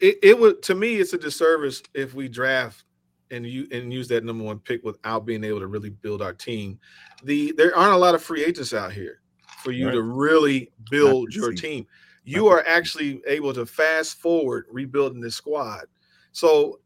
[0.00, 2.84] it, it would to me, it's a disservice if we draft
[3.30, 6.32] and you and use that number one pick without being able to really build our
[6.32, 6.78] team.
[7.24, 9.20] The there aren't a lot of free agents out here
[9.62, 9.94] for you right.
[9.94, 11.86] to really build your team.
[12.24, 15.86] You are actually able to fast forward rebuilding this squad.
[16.32, 16.80] So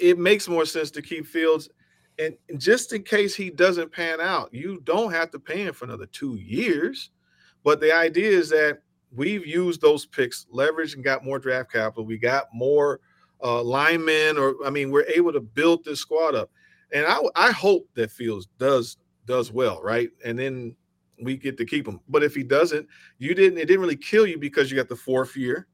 [0.00, 1.68] it makes more sense to keep Fields.
[2.18, 5.86] And just in case he doesn't pan out, you don't have to pay him for
[5.86, 7.10] another two years.
[7.64, 8.82] But the idea is that
[9.14, 12.04] we've used those picks, leveraged, and got more draft capital.
[12.04, 13.00] We got more
[13.42, 16.50] uh, linemen, or I mean, we're able to build this squad up.
[16.92, 20.10] and I I hope that Fields does does well, right?
[20.24, 20.76] And then
[21.22, 22.00] we get to keep him.
[22.08, 22.86] But if he doesn't,
[23.18, 23.58] you didn't.
[23.58, 25.66] It didn't really kill you because you got the fourth year,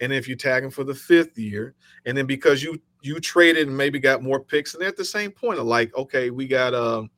[0.00, 1.74] and if you tag him for the fifth year,
[2.06, 5.04] and then because you you traded and maybe got more picks, and they're at the
[5.04, 7.10] same point of like, okay, we got um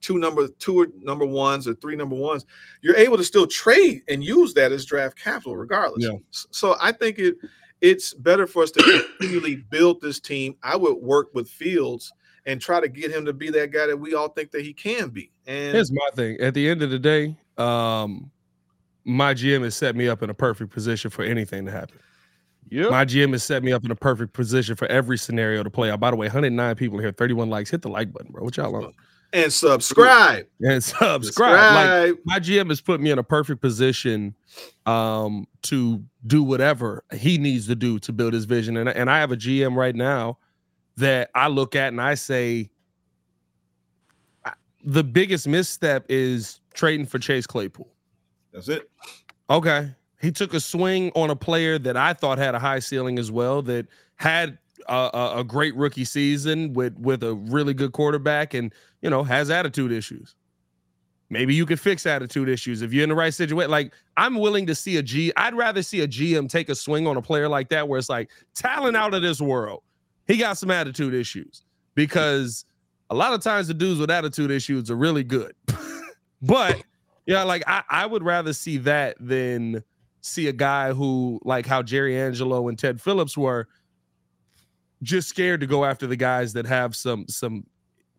[0.00, 2.46] two number two number ones or three number ones,
[2.80, 6.04] you're able to still trade and use that as draft capital regardless.
[6.04, 6.18] Yeah.
[6.50, 7.36] So I think it
[7.80, 10.56] it's better for us to continually build this team.
[10.62, 12.12] I would work with Fields
[12.46, 14.72] and try to get him to be that guy that we all think that he
[14.72, 15.30] can be.
[15.46, 16.40] And Here's my thing.
[16.40, 18.30] At the end of the day, um,
[19.04, 21.98] my GM has set me up in a perfect position for anything to happen.
[22.68, 22.88] Yeah.
[22.88, 25.90] My GM has set me up in a perfect position for every scenario to play
[25.90, 26.00] out.
[26.00, 27.70] By the way, 109 people here, 31 likes.
[27.70, 28.42] Hit the like button, bro.
[28.42, 28.94] What y'all on?
[29.32, 30.46] and subscribe.
[30.60, 32.10] And subscribe.
[32.10, 34.34] Like my GM has put me in a perfect position
[34.86, 38.76] um, to do whatever he needs to do to build his vision.
[38.76, 40.38] And, and I have a GM right now
[40.96, 42.70] that I look at and I say
[44.84, 47.88] the biggest misstep is trading for Chase Claypool.
[48.52, 48.90] That's it.
[49.48, 49.94] Okay.
[50.22, 53.32] He took a swing on a player that I thought had a high ceiling as
[53.32, 54.56] well, that had
[54.88, 59.50] a, a, great rookie season with with a really good quarterback, and you know has
[59.50, 60.36] attitude issues.
[61.28, 63.70] Maybe you could fix attitude issues if you're in the right situation.
[63.70, 65.32] Like I'm willing to see a G.
[65.36, 68.08] I'd rather see a GM take a swing on a player like that, where it's
[68.08, 69.82] like talent out of this world.
[70.28, 71.64] He got some attitude issues
[71.96, 72.64] because
[73.10, 75.54] a lot of times the dudes with attitude issues are really good,
[76.42, 76.80] but
[77.26, 79.82] yeah, like I, I would rather see that than
[80.22, 83.68] see a guy who, like how Jerry Angelo and Ted Phillips were,
[85.02, 87.66] just scared to go after the guys that have some some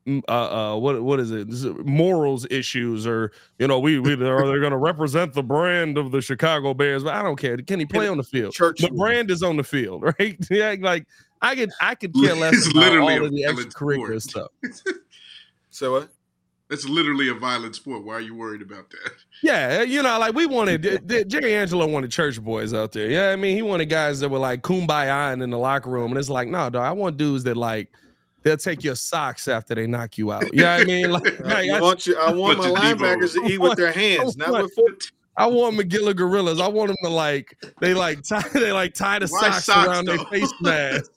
[0.05, 1.47] mm, uh uh what what is it?
[1.85, 6.11] Morals issues or you know we we are they going to represent the brand of
[6.11, 7.03] the Chicago Bears?
[7.03, 7.57] But I don't care.
[7.57, 8.53] Can he play on the field?
[8.53, 10.37] Church the brand is on the field right?
[10.51, 11.07] Yeah like
[11.41, 14.51] I could I could care less It's about literally all of the extracurricular sport.
[14.75, 14.93] stuff.
[15.69, 16.09] So what?
[16.73, 18.03] That's literally a violent sport.
[18.03, 19.11] Why are you worried about that?
[19.43, 23.11] Yeah, you know, like we wanted D- D- Jerry Angelo wanted church boys out there.
[23.11, 26.17] Yeah, I mean, he wanted guys that were like kumbaya in the locker room, and
[26.17, 27.91] it's like, no, dog, I want dudes that like
[28.41, 30.51] they'll take your socks after they knock you out.
[30.51, 32.17] Yeah, I mean, like, like, I I, want you.
[32.17, 35.11] I want my linebackers to eat with their hands, not with forks.
[35.35, 36.59] I want Magilla gorillas.
[36.59, 39.87] I want them to like they like tie they like tie the Why socks, socks,
[39.87, 41.11] around their face mask.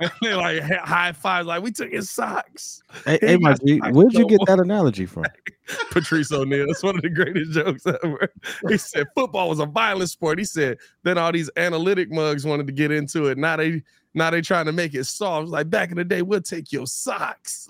[0.00, 2.82] and they like high fives, like we took his socks.
[3.06, 5.24] Hey, hey my got G, knocked where'd you get that analogy from?
[5.90, 6.68] Patrice O'Neal.
[6.68, 8.30] It's one of the greatest jokes ever.
[8.68, 10.38] He said football was a violent sport.
[10.38, 13.38] He said then all these analytic mugs wanted to get into it.
[13.38, 15.48] Now they now they trying to make it soft.
[15.48, 17.66] Like back in the day, we'll take your socks.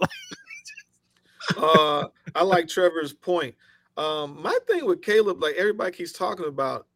[1.57, 3.55] uh, I like Trevor's point.
[3.97, 6.87] Um, my thing with Caleb, like everybody keeps talking about,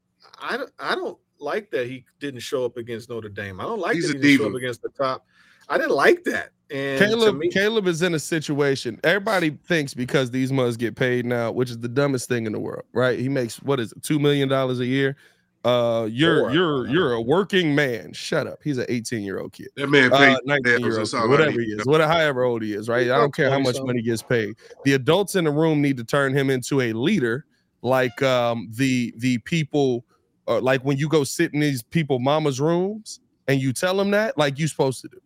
[0.40, 3.60] I don't, I don't like that he didn't show up against Notre Dame.
[3.60, 5.24] I don't like He's that he didn't show up against the top.
[5.68, 6.50] I didn't like that.
[6.70, 9.00] And Caleb me, Caleb is in a situation.
[9.04, 12.58] Everybody thinks because these mugs get paid now, which is the dumbest thing in the
[12.60, 13.18] world, right?
[13.18, 15.16] He makes what is it, two million dollars a year.
[15.64, 18.12] Uh, you're you're you're a working man.
[18.12, 18.60] Shut up.
[18.62, 19.68] He's an 18 year old kid.
[19.74, 22.88] That man uh, paid 19 year old, whatever he is, whatever, however old he is,
[22.88, 23.10] right?
[23.10, 23.86] I don't care how much 40-something.
[23.86, 24.54] money gets paid.
[24.84, 27.44] The adults in the room need to turn him into a leader,
[27.82, 30.04] like um the the people,
[30.46, 34.12] uh, like when you go sit in these people mama's rooms and you tell them
[34.12, 35.18] that, like you supposed to do.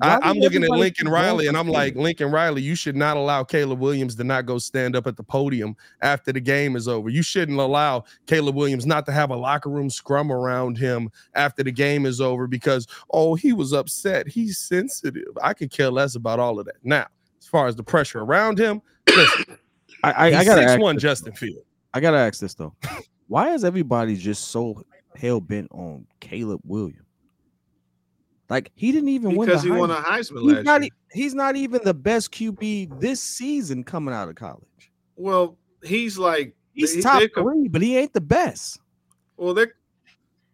[0.00, 3.42] I, I'm looking at Lincoln Riley, and I'm like, Lincoln Riley, you should not allow
[3.42, 7.08] Caleb Williams to not go stand up at the podium after the game is over.
[7.08, 11.64] You shouldn't allow Caleb Williams not to have a locker room scrum around him after
[11.64, 14.28] the game is over because, oh, he was upset.
[14.28, 15.36] He's sensitive.
[15.42, 16.76] I could care less about all of that.
[16.84, 17.06] Now,
[17.40, 19.58] as far as the pressure around him, listen,
[20.04, 21.38] I, I, I six ask one Justin though.
[21.38, 21.62] Field.
[21.92, 22.74] I gotta ask this though.
[23.26, 24.82] Why is everybody just so
[25.16, 27.07] hell bent on Caleb Williams?
[28.50, 30.04] Like he didn't even win the because he won a Heisman.
[30.04, 30.90] Heisman He's last not, year.
[31.12, 34.64] he's not even the best QB this season coming out of college.
[35.16, 38.80] Well, he's like He's they- top three, but he ain't the best.
[39.36, 39.74] Well, they're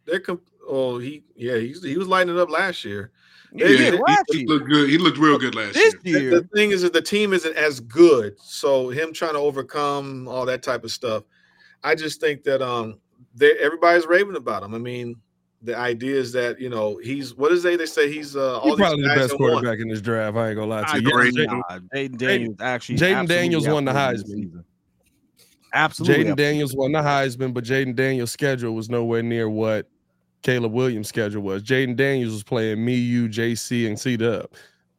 [0.07, 3.13] they're comp- oh he yeah he's he was lighting it up last year.
[3.53, 4.89] Yeah, They- he they- last He looked good.
[4.91, 6.15] He looked real good last This year.
[6.19, 9.39] The, year, the thing is that the team isn't as good, so him trying to
[9.39, 11.23] overcome all that type of stuff.
[11.85, 12.99] I just think that um
[13.41, 14.75] everybody's raving about him.
[14.75, 15.15] I mean,
[15.65, 18.71] the idea is that you know he's what is they they say he's uh all
[18.71, 19.53] He's probably the best in one.
[19.53, 20.37] quarterback in this draft.
[20.37, 21.09] I ain't gonna lie to I you.
[21.09, 21.33] agree.
[21.35, 22.99] Yes, Jayden Daniels actually.
[22.99, 24.65] Jayden Daniels won the outplayed him this Heisman.
[25.73, 29.89] Absolutely, Jayden Daniels won the Heisman, but Jayden Daniels' schedule was nowhere near what
[30.43, 31.63] Caleb Williams' schedule was.
[31.65, 34.49] Jayden Daniels was playing me, you, JC, and C Dub.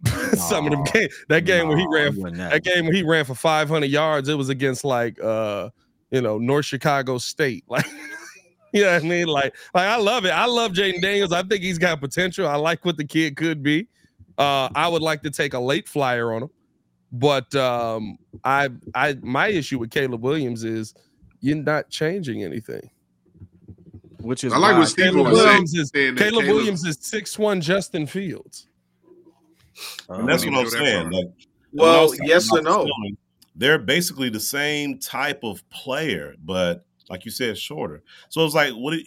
[0.34, 2.94] Some of them game that game where he Nah, ran he wasn't that game where
[2.94, 5.70] he ran for 500 yards, it was against like uh
[6.12, 7.64] you know North Chicago State.
[7.70, 7.86] Like
[8.76, 9.28] you know what I mean?
[9.28, 10.30] Like like I love it.
[10.32, 11.32] I love Jayden Daniels.
[11.32, 12.48] I think he's got potential.
[12.48, 13.88] I like what the kid could be.
[14.38, 16.50] Uh, I would like to take a late flyer on him,
[17.14, 20.94] but um, I, I, my issue with Caleb Williams is
[21.40, 22.90] you're not changing anything.
[24.20, 25.48] Which is I like why- what Steve Caleb was saying.
[25.48, 28.68] Williams is saying that Caleb Williams is six one Justin Fields.
[30.10, 31.10] And that's what I'm even go that saying.
[31.12, 31.26] Like,
[31.74, 32.72] Well, when I was talking yes about or no.
[32.86, 33.18] Stillman,
[33.56, 38.04] They're basically the same type of player, but like you said, shorter.
[38.30, 39.00] So it's like, what are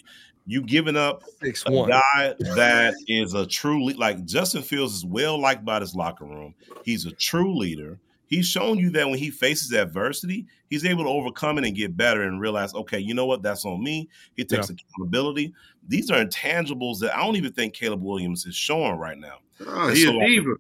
[0.47, 1.91] you giving up Six a one.
[1.91, 6.25] guy that is a true le- like Justin Fields is well liked by his locker
[6.25, 6.55] room.
[6.85, 7.99] He's a true leader.
[8.29, 11.97] He's shown you that when he faces adversity, he's able to overcome it and get
[11.97, 14.09] better and realize, okay, you know what, that's on me.
[14.37, 15.55] He takes accountability.
[15.87, 19.39] These are intangibles that I don't even think Caleb Williams is showing right now.
[19.67, 20.55] Oh, he So, a diva.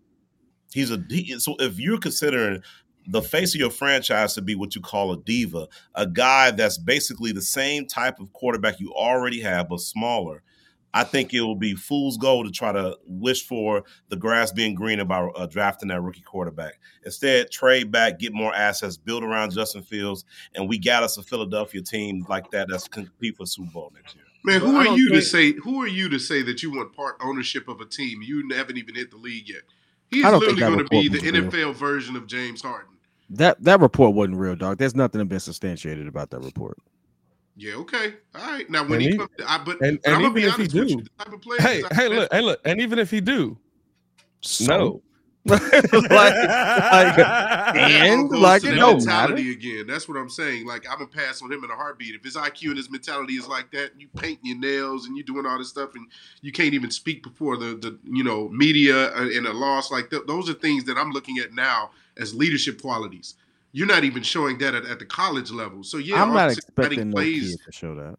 [0.72, 2.62] He's a he, so if you're considering
[3.10, 6.76] the face of your franchise to be what you call a diva, a guy that's
[6.76, 10.42] basically the same type of quarterback you already have but smaller.
[10.92, 14.74] I think it will be fool's gold to try to wish for the grass being
[14.74, 16.80] green about uh, drafting that rookie quarterback.
[17.04, 21.22] Instead, trade back, get more assets, build around Justin Fields, and we got us a
[21.22, 24.24] Philadelphia team like that that's compete for Super Bowl next year.
[24.44, 25.52] Man, who I are don't you to say?
[25.52, 28.22] Who are you to say that you want part ownership of a team?
[28.22, 29.62] You haven't even hit the league yet.
[30.10, 31.40] He's I don't think literally going to be the.
[31.40, 32.97] NFL version of James Harden.
[33.30, 34.78] That that report wasn't real, dog.
[34.78, 36.78] There's nothing that been substantiated about that report.
[37.56, 38.70] Yeah, okay, all right.
[38.70, 40.56] Now when And he, he- comes, I, but, and- and I'm gonna be even if
[40.56, 42.80] he honest with do- you, the type of Hey, I- hey, look, hey, look, and
[42.80, 43.58] even if he do,
[44.62, 45.02] no.
[45.48, 49.34] like, like, and like it that don't matter.
[49.34, 49.86] mentality again.
[49.86, 50.66] That's what I'm saying.
[50.66, 52.14] Like I'm gonna pass on him in a heartbeat.
[52.14, 55.22] If his IQ and his mentality is like that, you painting your nails and you
[55.22, 56.06] doing all this stuff, and
[56.42, 59.90] you can't even speak before the the you know media and in a loss.
[59.90, 63.34] Like th- those are things that I'm looking at now as leadership qualities.
[63.72, 65.82] You're not even showing that at, at the college level.
[65.82, 68.16] So yeah, I'm not offensive batting expecting no plays- kid to show that.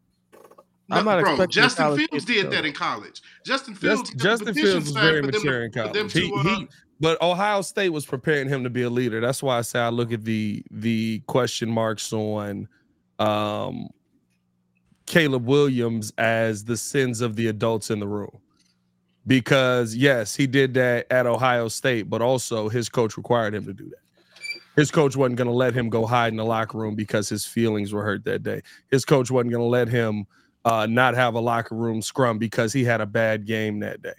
[0.89, 3.21] No, I'm not bro, expecting Justin Fields did that in college.
[3.45, 6.11] Justin Fields, Justin, Justin Fields was very mature in college.
[6.11, 6.67] He, he,
[6.99, 9.21] but Ohio State was preparing him to be a leader.
[9.21, 12.67] That's why I say I look at the the question marks on
[13.19, 13.89] um,
[15.05, 18.39] Caleb Williams as the sins of the adults in the room.
[19.27, 23.73] Because yes, he did that at Ohio State, but also his coach required him to
[23.73, 23.99] do that.
[24.75, 27.45] His coach wasn't going to let him go hide in the locker room because his
[27.45, 28.61] feelings were hurt that day.
[28.89, 30.25] His coach wasn't going to let him
[30.65, 34.13] uh, not have a locker room scrum because he had a bad game that day.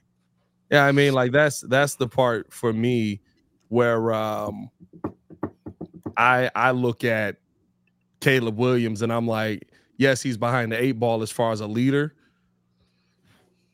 [0.71, 3.21] Yeah, I mean, like that's that's the part for me
[3.69, 4.71] where um
[6.17, 7.37] I I look at
[8.21, 11.67] Caleb Williams and I'm like, yes, he's behind the eight ball as far as a
[11.67, 12.15] leader,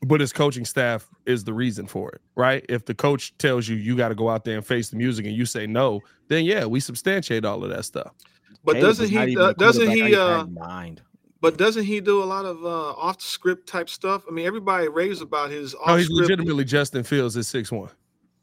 [0.01, 2.65] but his coaching staff is the reason for it, right?
[2.69, 5.25] If the coach tells you you got to go out there and face the music
[5.25, 8.11] and you say no, then yeah, we substantiate all of that stuff.
[8.63, 9.37] But Caleb doesn't he?
[9.37, 10.15] Uh, doesn't he?
[10.15, 11.01] Uh, mind.
[11.41, 14.23] but doesn't he do a lot of uh, off script type stuff?
[14.27, 17.89] I mean, everybody raves about his off No, he's legitimately Justin Fields at six one.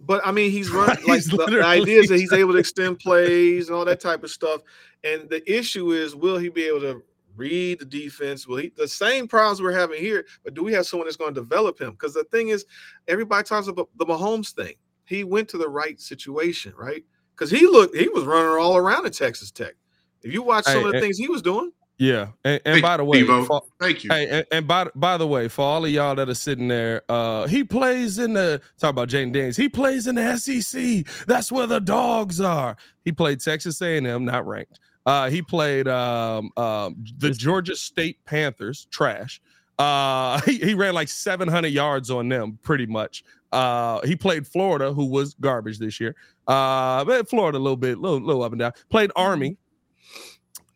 [0.00, 2.58] But I mean, he's run like He's the, the idea is that he's able to
[2.58, 4.62] extend plays and all that type of stuff.
[5.02, 7.02] And the issue is, will he be able to
[7.36, 8.46] read the defense?
[8.46, 10.24] Will he the same problems we're having here?
[10.44, 11.92] But do we have someone that's going to develop him?
[11.92, 12.64] Because the thing is,
[13.08, 14.74] everybody talks about the Mahomes thing.
[15.04, 17.04] He went to the right situation, right?
[17.36, 19.74] Because he looked, he was running all around at Texas Tech.
[20.22, 22.80] If you watch some Hey, of the and- things he was doing, Yeah, and, and
[22.82, 24.10] by the way, for- Thank you.
[24.10, 27.02] Hey, and, and by by the way, for all of y'all that are sitting there,
[27.08, 29.56] uh, he plays in the talk about Jayden Daniels.
[29.56, 31.06] He plays in the SEC.
[31.26, 32.76] That's where the dogs are.
[33.04, 34.80] He played Texas A&M, not ranked.
[35.06, 39.40] Uh, he played um, um, the Georgia State Panthers, trash.
[39.78, 43.24] Uh, he, he ran like 700 yards on them, pretty much.
[43.52, 46.16] Uh, he played Florida, who was garbage this year.
[46.46, 48.72] Uh, but Florida a little bit, little, little up and down.
[48.90, 49.56] Played Army.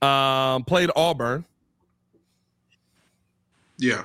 [0.01, 1.45] Um, played Auburn.
[3.79, 4.05] yeah,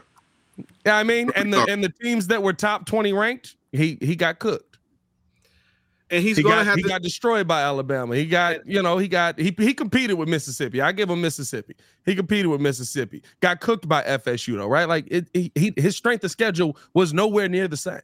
[0.86, 4.15] Yeah, I mean, and the and the teams that were top 20 ranked, he he
[4.15, 4.72] got cooked.
[6.10, 6.89] And he's he going to got have he to.
[6.89, 8.16] got destroyed by Alabama.
[8.16, 10.82] He got, you know, he got he he competed with Mississippi.
[10.82, 11.76] I give him Mississippi.
[12.06, 13.24] He competed with Mississippi.
[13.39, 14.88] Got cooked by FSU though, right?
[14.88, 18.01] Like it he, he his strength of schedule was nowhere near the same.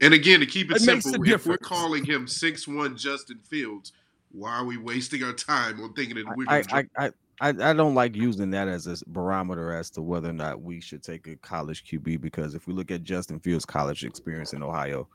[0.00, 3.92] and again to keep it, It simple, if we're calling him six one Justin Fields,
[4.32, 7.10] why are we wasting our time on thinking that we're I, I, I,
[7.40, 10.80] I, I don't like using that as a barometer as to whether or not we
[10.80, 14.62] should take a college QB because if we look at Justin Fields' college experience in
[14.62, 15.08] Ohio,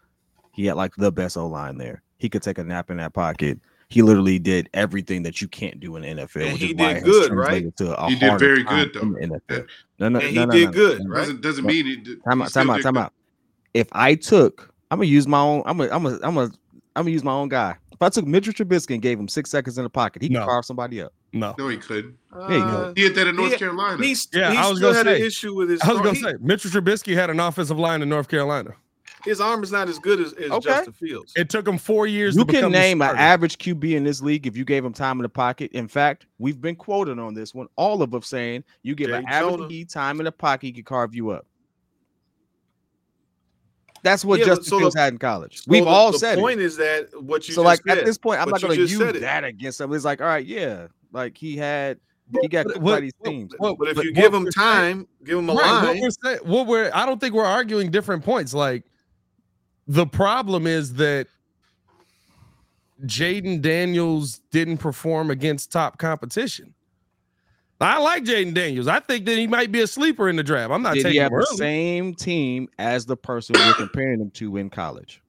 [0.60, 2.02] he had like the best O line there.
[2.18, 3.60] He could take a nap in that pocket.
[3.88, 6.48] He literally did everything that you can't do in the NFL.
[6.50, 7.76] And he did good, right?
[7.78, 9.00] To a He did very good, though.
[9.02, 9.68] in the NFL.
[10.00, 11.10] No, no, And no, he no, did no, good, no.
[11.10, 11.20] right?
[11.22, 12.24] doesn't doesn't Well, mean it.
[12.26, 13.00] Time he out, time out, did time good.
[13.04, 13.14] out.
[13.74, 15.64] If I took, I'm gonna use my own.
[15.66, 16.52] I'm gonna, I'm gonna, I'm gonna,
[16.96, 17.78] I'm gonna use my own guy.
[17.92, 20.38] If I took Mitchell Trubisky and gave him six seconds in the pocket, he could
[20.38, 21.12] carve somebody up.
[21.34, 21.54] No.
[21.58, 22.16] No, he couldn't.
[22.48, 22.64] There you.
[22.64, 24.04] Uh, He did that in North He- Carolina.
[24.04, 25.82] He's Yeah, he I was still gonna had say- an issue with his.
[25.82, 28.72] I was throw- gonna he- say Mitchell Trubisky had an offensive line in North Carolina.
[29.26, 30.70] His arm is not as good as, as Okay.
[30.70, 31.34] Justin Fields.
[31.36, 32.36] It took him four years.
[32.36, 35.18] You to can name an average QB in this league if you gave him time
[35.20, 35.72] in the pocket.
[35.74, 39.26] In fact, we've been quoted on this one, all of us saying you give an
[39.28, 41.46] average QB time in the pocket, he could carve you up.
[44.02, 45.62] That's what Yeah, Justin so the- Fields had in college.
[45.68, 46.64] We've the- all the said point it.
[46.66, 48.78] is that what you So, just like said, at this point, I'm but not going
[48.78, 49.92] to just use that against him.
[49.94, 52.00] It's like, all right, yeah, like he had,
[52.42, 53.54] he got But what- by these teams.
[53.58, 54.66] what- But if but you give him we're saying-
[54.96, 56.02] time, give him a Right, what line.
[56.02, 58.54] we're saying, what we're I don't think we're arguing different points.
[58.54, 58.86] Like
[59.90, 61.28] the problem is that
[63.06, 66.76] Jayden Daniels didn't perform against top competition.
[67.82, 68.88] I like Jayden Daniels.
[68.88, 70.72] I think that he might be a sleeper in the draft.
[70.72, 74.20] I'm not Did taking he have him the same team as the person we're comparing
[74.20, 75.24] him to in college?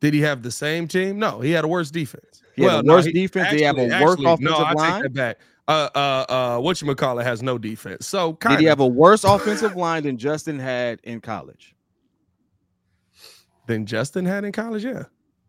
[0.00, 1.18] Did he have the same team?
[1.18, 2.42] No, he had a worse defense.
[2.54, 3.50] He had a no, worse defense.
[3.50, 5.02] Did he have a worse actually, offensive no, I line?
[5.02, 5.38] take that back.
[5.68, 8.06] Uh, uh, uh, what you call it has no defense.
[8.06, 11.75] So Did he of have a worse offensive line than Justin had in college?
[13.66, 14.84] Than Justin had in college.
[14.84, 15.04] Yeah.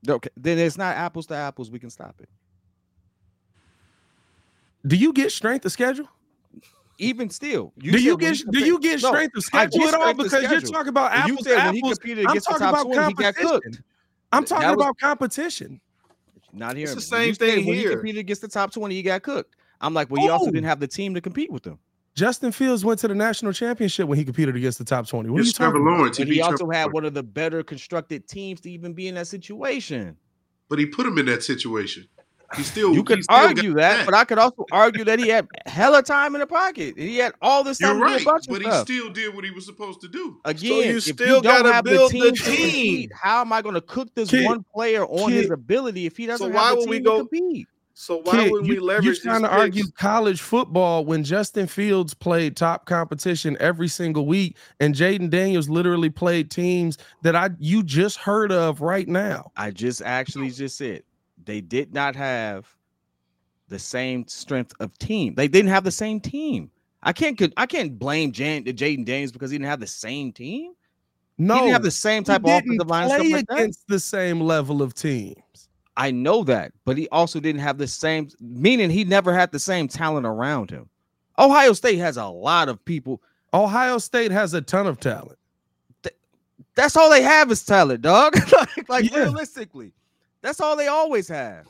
[0.08, 1.70] Okay, then it's not apples to apples.
[1.72, 2.30] We can stop it.
[4.86, 6.08] Do you get strength of schedule?
[7.00, 10.14] Even still, do you get do you get No, strength of schedule at all?
[10.16, 12.00] Because you're talking about You apples said to when he apples.
[12.00, 13.62] competed I'm against the talking top about 20, he got competition.
[13.72, 13.82] cooked.
[14.32, 15.82] I'm talking was- about competition.
[16.54, 16.86] Not here.
[16.86, 17.92] It's the same thing When he here.
[17.92, 19.56] competed against the top twenty, he got cooked.
[19.80, 21.78] I'm like, well, he also didn't have the team to compete with him.
[22.18, 25.30] Justin Fields went to the national championship when he competed against the top 20.
[25.30, 25.98] What are It's you talking Trevor about?
[26.00, 26.18] Lawrence.
[26.18, 26.94] He But he beat also Trevor had Lawrence.
[26.96, 30.18] one of the better constructed teams to even be in that situation.
[30.68, 32.08] But he put him in that situation.
[32.56, 34.06] He still You could still argue that, back.
[34.06, 36.98] but I could also argue that he had hella time in the pocket.
[36.98, 38.22] He had all this time You're right.
[38.22, 38.88] a bunch of But he stuff.
[38.88, 40.40] still did what he was supposed to do.
[40.46, 42.56] Again, you if still you don't gotta have build the the team, to team.
[42.62, 46.16] compete, how am I going to cook this Kid- one player on his ability if
[46.18, 47.68] he doesn't So why have the would team we to go- compete?
[48.00, 51.24] So why Kid, would you, we leverage You're trying these to argue college football when
[51.24, 57.36] Justin Fields played top competition every single week, and Jayden Daniels literally played teams that
[57.36, 59.52] I you just heard of right now.
[59.58, 61.02] I just actually just said
[61.44, 62.68] they did not have
[63.68, 65.34] the same strength of team.
[65.34, 66.70] They didn't have the same team.
[67.02, 70.74] I can't I can't blame Jan, Jayden Daniels because he didn't have the same team.
[71.40, 73.58] No, he didn't have the same type of didn't offensive line play stuff like that.
[73.58, 75.36] against the same level of teams.
[75.98, 79.60] I know that, but he also didn't have the same meaning he never had the
[79.60, 80.88] same talent around him.
[81.40, 83.22] Ohio State has a lot of people.
[83.54, 85.38] Ohio State has a ton of talent.
[86.76, 88.36] That's all they have is talent, dog.
[88.52, 89.24] like like Yeah.
[89.24, 89.92] realistically,
[90.44, 91.66] that's all they always have.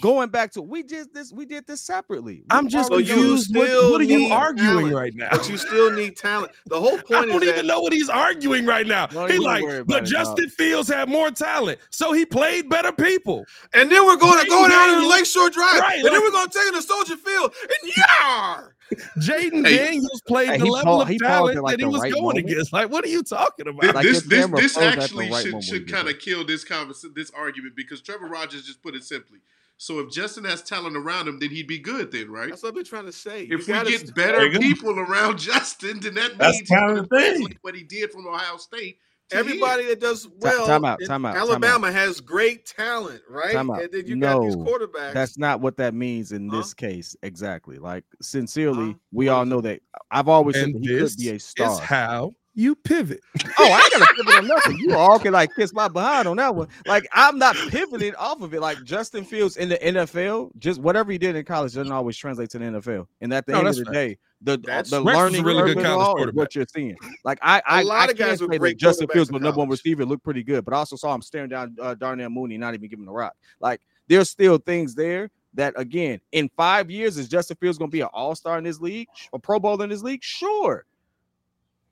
[0.00, 2.34] Going back to we just this we did this separately.
[2.36, 3.56] We I'm just So you know- confused.
[3.56, 5.28] What, what are you arguing talent, right now?
[5.32, 6.52] But you still need talent.
[6.66, 7.12] The whole point.
[7.12, 9.06] I don't is even that know what he's arguing right now.
[9.06, 12.68] Don't He's like, worry about but it, Justin Fields had more talent, so he played
[12.68, 13.44] better people.
[13.72, 15.80] And then we're going to go down to the Daniels- Lakeshore Drive.
[15.80, 17.52] Right, and then we're going to take it to Soldier Field.
[17.62, 18.74] And yar!
[19.18, 19.76] Jayden Hey.
[19.76, 22.24] Daniels played Hey, the level paused- of talent at, like, that he was right going
[22.24, 22.38] moment.
[22.50, 22.72] against.
[22.72, 23.94] Like, what are you talking Th- about?
[23.96, 26.64] Like this this this froze at the actually right should should kind of kill this
[26.64, 29.38] convers- this argument because Trevor Rogers just put it simply.
[29.80, 32.50] So if Justin has talent around him, then he'd be good, then right?
[32.50, 33.44] That's what we're trying to say.
[33.44, 34.58] You If we get st- better There you go.
[34.58, 37.56] people around Justin, then that That's means kind of the thing.
[37.62, 38.98] what he did from Ohio State.
[39.30, 39.90] Everybody here.
[39.90, 43.52] that does well, time out, time out, time Alabama has great talent, right?
[43.52, 43.82] Time out.
[43.82, 45.12] And then you got these quarterbacks.
[45.12, 46.56] That's not what that means in Huh?
[46.56, 47.14] this case.
[47.22, 47.78] Exactly.
[47.78, 48.98] Like sincerely, Huh?
[49.12, 49.80] we all know that.
[50.10, 51.78] I've always said and that he could be a is star.
[51.78, 53.20] how you pivot.
[53.60, 54.78] Oh, I gotta pivot on nothing.
[54.78, 56.68] You all can like kiss my behind on that one.
[56.86, 58.60] Like I'm not pivoting off of it.
[58.60, 62.50] Like Justin Fields in the NFL, just whatever he did in college doesn't always translate
[62.50, 63.06] to the NFL.
[63.20, 63.94] And at the No, end of the fact.
[63.94, 66.34] day, the That's- the Rex is a learning really curve good and college all is
[66.34, 66.96] what you're seeing.
[67.24, 69.58] Like I, I, lot I of guys with say that Justin Fields, in the number
[69.58, 72.58] one receiver, looked pretty good, but I also saw him staring down uh, Darnell Mooney,
[72.58, 73.34] not even giving him the rock.
[73.60, 77.94] Like there's still things there that again in five years is Justin Fields going to
[77.94, 80.22] be an All Star in this league, a Pro Bowl in this league?
[80.22, 80.84] Sure.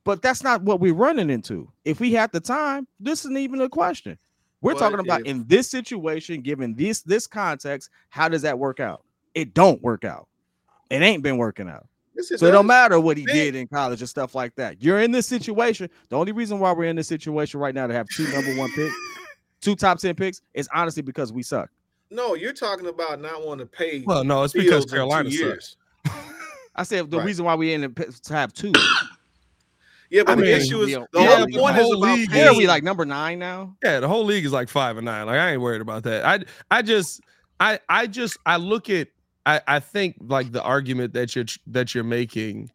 [0.06, 1.68] But that's not what we're running into.
[1.84, 4.16] If we had the time, this isn't even a question.
[4.62, 8.56] We're But talking about if- in this situation, given this this context, how does that
[8.58, 9.02] work out?
[9.34, 10.28] It don't work out.
[10.90, 11.86] It ain't been working out.
[12.20, 13.36] So it don't matter what he Think.
[13.36, 14.80] did in college and stuff like that.
[14.82, 15.90] You're in this situation.
[16.08, 18.70] The only reason why we're in this situation right now to have two number one
[18.72, 18.94] picks,
[19.60, 21.68] two top 10 picks, is honestly because we suck.
[22.12, 24.02] No, you're talking about not wanting to pay.
[24.06, 25.76] Well, no, it's because Fields in two Carolina sucks.
[26.76, 27.26] I said the Right.
[27.26, 28.72] reason why we in the p- to have two.
[30.10, 31.86] Yeah, but I the mean, issue is yeah, the yeah, whole but point the is
[31.86, 33.76] whole about league is- are we like number nine now?
[33.82, 35.26] Yeah, the whole league is like five and nine.
[35.26, 36.24] Like I ain't worried about that.
[36.24, 37.20] I I just
[37.60, 39.08] I I just I look at
[39.46, 42.70] I I think like the argument that you're that you're making.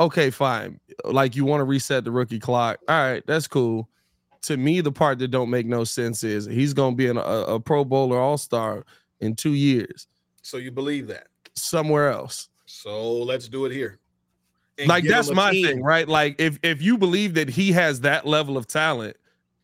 [0.00, 0.78] Okay, fine.
[1.04, 2.78] Like you want to reset the rookie clock.
[2.88, 3.88] All right, that's cool.
[4.42, 7.20] To me, the part that don't make no sense is he's gonna be an, a,
[7.20, 8.84] a Pro Bowler All Star
[9.20, 10.06] in two years
[10.42, 11.26] So you believe that?
[11.54, 12.48] somewhere else.
[12.66, 13.98] So let's do it here.
[14.78, 15.66] And like that's my team.
[15.66, 16.08] thing, right?
[16.08, 19.16] Like if if you believe that he has that level of talent,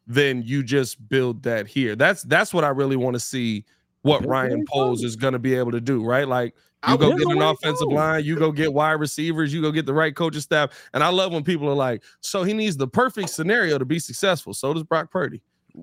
[0.06, 1.96] then you just build that here.
[1.96, 3.64] That's that's what I really want to see
[4.02, 6.28] what That's Ryan very Poles is going to be able to do, right?
[6.28, 6.54] Like
[6.88, 9.94] you go get an offensive line, you go get wide receivers, you go get the
[9.94, 10.70] right coaching staff.
[10.92, 13.98] And I love when people are like, so he needs the perfect scenario to be
[13.98, 14.52] successful.
[14.52, 15.40] So does Brock Purdy.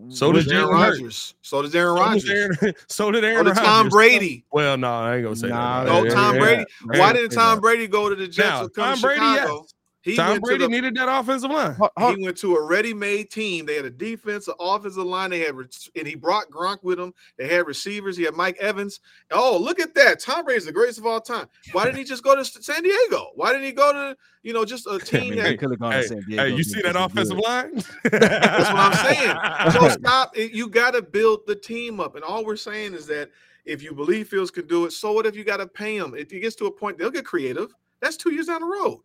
[0.10, 1.00] So So does does Aaron Jalen Hurts.
[1.00, 1.36] Rodgers.
[1.42, 2.30] So does Aaron So does Rodgers.
[2.62, 3.92] Aaron, so did So Aaron does Tom Rodgers.
[3.92, 4.46] Brady.
[4.52, 5.90] Well, no, I ain't gonna say Nah, that.
[5.92, 6.66] No, Yeah, Tom yeah, Brady.
[6.94, 7.00] yeah.
[7.00, 9.62] Why didn't Tom Brady go to the Jets Now, and come Tom to Brady, Chicago?
[9.62, 9.74] yes.
[10.04, 11.76] He Tom Brady the, needed that offensive line.
[11.76, 13.68] Ho- ho- he went to a ready-made team.
[13.68, 15.30] They had a defense, an offensive line.
[15.30, 15.54] They had,
[15.96, 17.14] and he brought Gronk with him.
[17.38, 18.18] They had receivers.
[18.18, 19.00] He had Mike Evans.
[19.30, 20.20] Oh, look at that!
[20.20, 21.48] Tom Brady's the greatest of all time.
[21.72, 23.30] Why didn't he just go to San Diego?
[23.36, 25.92] Why didn't he go to you know just a team Man, that could have gone
[25.92, 26.44] Hey, to San Diego.
[26.46, 27.46] Hey, you see that offensive good.
[27.46, 27.74] line?
[28.04, 29.72] That's what I'm saying.
[29.74, 30.36] So stop.
[30.36, 33.30] You got to build the team up, and all we're saying is that
[33.66, 36.16] if you believe Fields can do it, so what if you got to pay him?
[36.16, 37.72] If it gets to a point they'll get creative.
[38.00, 39.02] That's two years down the road.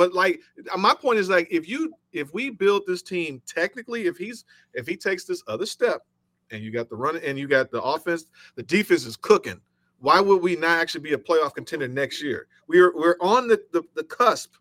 [0.00, 0.40] But like
[0.78, 4.86] my point is like if you if we build this team technically, if he's if
[4.86, 6.06] he takes this other step,
[6.50, 8.24] and you got the run and you got the offense,
[8.54, 9.60] the defense is cooking.
[9.98, 12.46] Why would we not actually be a playoff contender next year?
[12.66, 14.54] We're we're on the the, the cusp.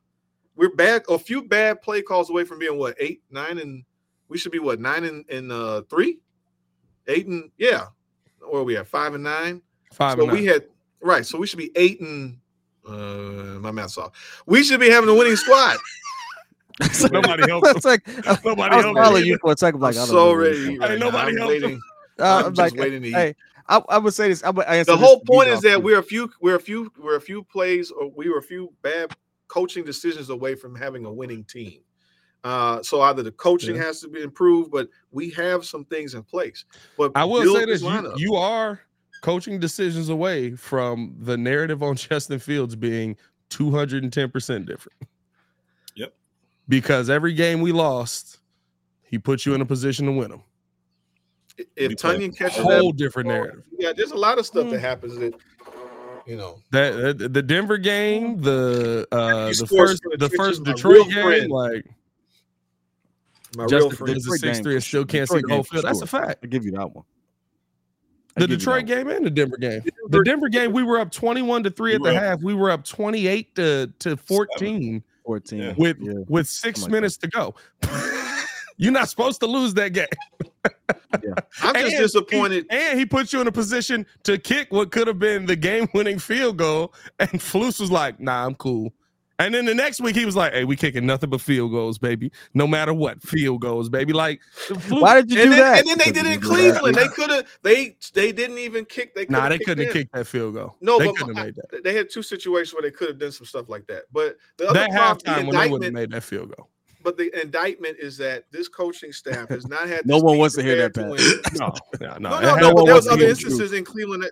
[0.58, 3.86] We're bad a few bad play calls away from being what eight nine and
[4.28, 6.20] we should be what nine and, and uh three,
[7.08, 7.86] eight and yeah,
[8.46, 9.62] or we have five and nine.
[9.94, 10.48] Five so and we nine.
[10.48, 10.66] had
[11.02, 11.26] right.
[11.26, 12.40] So we should be eight and
[12.90, 14.42] uh my math's off.
[14.46, 15.78] We should be having a winning squad.
[17.12, 18.08] Nobody helped It's like,
[18.46, 19.82] Nobody I was helped you for a second.
[19.82, 20.58] Like, I'm I so ready.
[20.58, 21.82] he's to eat talking Right Ain't nobody I'm waiting.
[22.20, 23.14] Uh, I'm I'm just like, waiting to eat.
[23.14, 23.36] hey,
[23.68, 24.44] I, I would say this.
[24.44, 25.80] I would answer the whole to point is that too.
[25.82, 28.74] we're a few we're a few we're a few plays or we were a few
[28.82, 29.14] bad
[29.48, 31.82] coaching decisions away from having a winning team.
[32.44, 33.84] Uh, so either the coaching Yeah.
[33.84, 36.64] has to be improved, but we have some things in place.
[36.98, 38.80] But I will say this: you, you are
[39.22, 43.16] coaching decisions away from the narrative on Justin Fields being
[43.50, 44.98] 210 percent different.
[45.96, 46.14] Yep.
[46.68, 48.40] Because every game we lost,
[49.04, 50.44] he put you in a position to win them.
[51.76, 53.64] if we Tunyon catches a Whole that, different narrative.
[53.78, 54.72] yeah, there's a lot of stuff Mm.
[54.72, 55.34] that happens that
[56.26, 56.60] you know.
[56.72, 61.52] That that- the Denver game, the uh the first the the first Detroit game, friend.
[61.52, 61.86] like
[63.58, 64.14] My real Justin friend.
[64.14, 65.86] Fields is Detroit six game three and still can't see the whole game for field.
[65.86, 66.40] That's a fact.
[66.44, 67.04] I give you that one.
[68.40, 69.82] I The Detroit game and the Denver game.
[69.84, 72.42] The Denver- Denver game, we were up 21 to 3 at the up- half.
[72.42, 75.60] We were up 28 to, to 14 14.
[75.60, 75.74] Yeah.
[75.78, 76.14] with Yeah.
[76.28, 77.54] with six like minutes to go.
[78.78, 80.08] You're not supposed to lose that game.
[81.62, 82.66] I'm just And disappointed.
[82.70, 85.56] He, and he put you in a position to kick what could have been the
[85.56, 86.94] game-winning field goal.
[87.20, 88.94] And Flus was like, "Nah, I'm cool."
[89.40, 91.98] And then the next week he was like, "Hey, we kicking nothing but field goals,
[91.98, 92.32] baby.
[92.54, 94.42] No matter what, field goals, baby." Like,
[94.90, 95.80] Why did you and do then, that?
[95.80, 96.96] and then they did it in Cleveland.
[96.96, 97.48] They could have.
[97.64, 99.16] They they didn't even kick.
[99.16, 100.76] They nah, they couldn't have kicked that field goal.
[100.82, 101.84] No, they but couldn't my- made that.
[101.84, 104.04] They had two situations where they could have done some stuff like that.
[104.12, 106.70] But the other That problem, halftime the when they would have made that field goal.
[107.02, 110.06] but the indictment is that this coaching staff has not had.
[110.06, 111.02] No one wants to hear that, to.
[111.60, 112.40] No, no, No, no.
[112.42, 112.74] no, no.
[112.74, 114.32] But there was other instances in Cleveland that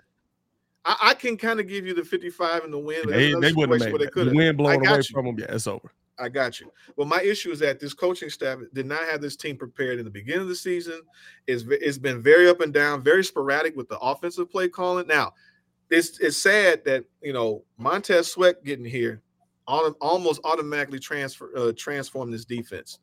[0.84, 3.08] I, I can kind of give you the 55 and the win.
[3.08, 4.14] They, they wouldn't situation have where made they that.
[4.14, 4.34] The have.
[4.34, 5.02] wind blowing away you.
[5.04, 5.38] from them.
[5.38, 5.92] Yeah, it's over.
[6.20, 6.72] I got you.
[6.96, 10.04] Well, my issue is that this coaching staff did not have this team prepared in
[10.04, 11.00] the beginning of the season.
[11.46, 15.06] It's, it's been very up and down, very sporadic with the offensive play calling.
[15.06, 15.32] Now,
[15.90, 19.22] it's it's sad that you know Montez Sweat getting here
[19.68, 22.98] autom- almost automatically transfer uh, transform this defense.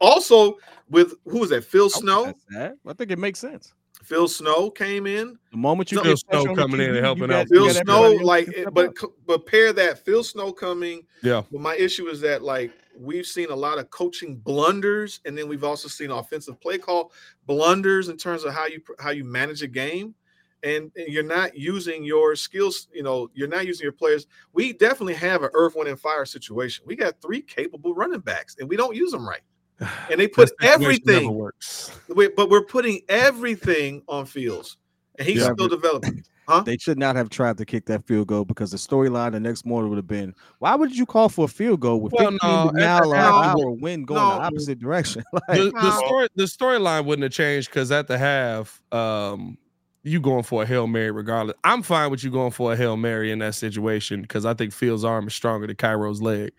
[0.00, 0.56] Also,
[0.88, 1.64] with who is that?
[1.64, 2.24] Phil I think Snow.
[2.26, 2.74] that's sad.
[2.86, 3.72] I think it makes sense.
[4.04, 5.38] Phil Snow came in.
[5.50, 7.48] The moment you No, get Phil Snow coming in and helping out.
[7.48, 9.12] Phil Snow, everybody like, but up.
[9.26, 11.42] but pair that Phil Snow coming Yeah.
[11.50, 15.48] But my issue is that like we've seen a lot of coaching blunders, and then
[15.48, 17.12] we've also seen offensive play call
[17.46, 20.14] blunders in terms of how you how you manage a game,
[20.62, 22.88] and, and you're not using your skills.
[22.92, 24.26] You know, you're not using your players.
[24.52, 26.84] We definitely have an earth, wind, and fire situation.
[26.86, 29.42] We got three capable running backs, and we don't use them right.
[29.80, 31.90] And they put That never everything, works.
[32.14, 34.76] we- but we're putting everything on Fields,
[35.18, 35.52] and he's Yeah.
[35.52, 36.24] still developing.
[36.66, 39.64] They should not have tried to kick that field goal because the storyline the next
[39.64, 42.38] morning would have been, why would you call for a field goal with Well, 15
[42.42, 44.28] no, mile an hour wind going no.
[44.36, 45.24] the opposite direction?
[45.32, 45.98] Like, The, the No.
[46.04, 49.56] story the storyline wouldn't have changed because at the half, um,
[50.02, 51.56] you going for a hail mary regardless.
[51.64, 54.74] I'm fine with you going for a hail mary in that situation because I think
[54.74, 56.52] Fields' arm is stronger than Cairo's leg.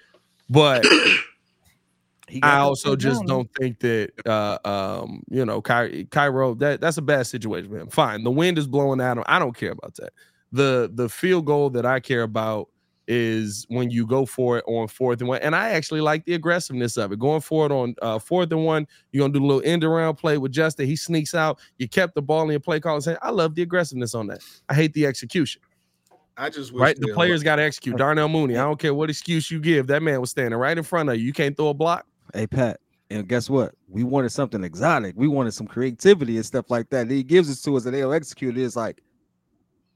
[0.49, 1.19] But he got
[2.41, 3.27] I also just down.
[3.27, 7.77] don't think that uh um you know Ky- Cairo that that's a bad situation for
[7.77, 7.87] him.
[7.89, 9.23] Fine, the wind is blowing at him.
[9.27, 10.11] I don't care about that.
[10.51, 12.69] The the field goal that I care about
[13.07, 15.39] is when you go for it on fourth and one.
[15.43, 17.19] And I actually like the aggressiveness of it.
[17.19, 20.15] Going for it on uh, fourth and one, you're gonna do a little end around
[20.15, 20.87] play with Justin.
[20.87, 21.59] He sneaks out.
[21.77, 22.95] You kept the ball in your play call.
[22.95, 24.39] and Saying, I love the aggressiveness on that.
[24.69, 25.61] I hate the execution.
[26.37, 27.95] I just wish Right, the they- players got to execute.
[27.97, 28.57] Darnell Mooney.
[28.57, 29.85] I don't care what excuse you give.
[29.87, 31.25] That man was standing right in front of you.
[31.25, 32.07] You can't throw a block.
[32.33, 33.73] Hey Pat, And guess what?
[33.87, 35.13] We wanted something exotic.
[35.17, 37.01] We wanted some creativity and stuff like that.
[37.03, 38.63] And he gives it to us, and they'll execute it.
[38.63, 39.01] It's like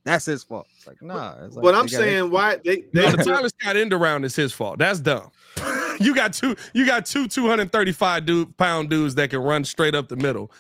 [0.05, 0.67] that's his fault.
[0.77, 1.35] It's like nah.
[1.43, 4.53] It's like, but I'm saying why they, they the Tyler Scott end around is his
[4.53, 4.79] fault.
[4.79, 5.29] That's dumb.
[5.99, 6.55] you got two.
[6.73, 10.51] You got two 235 dude, pound dudes that can run straight up the middle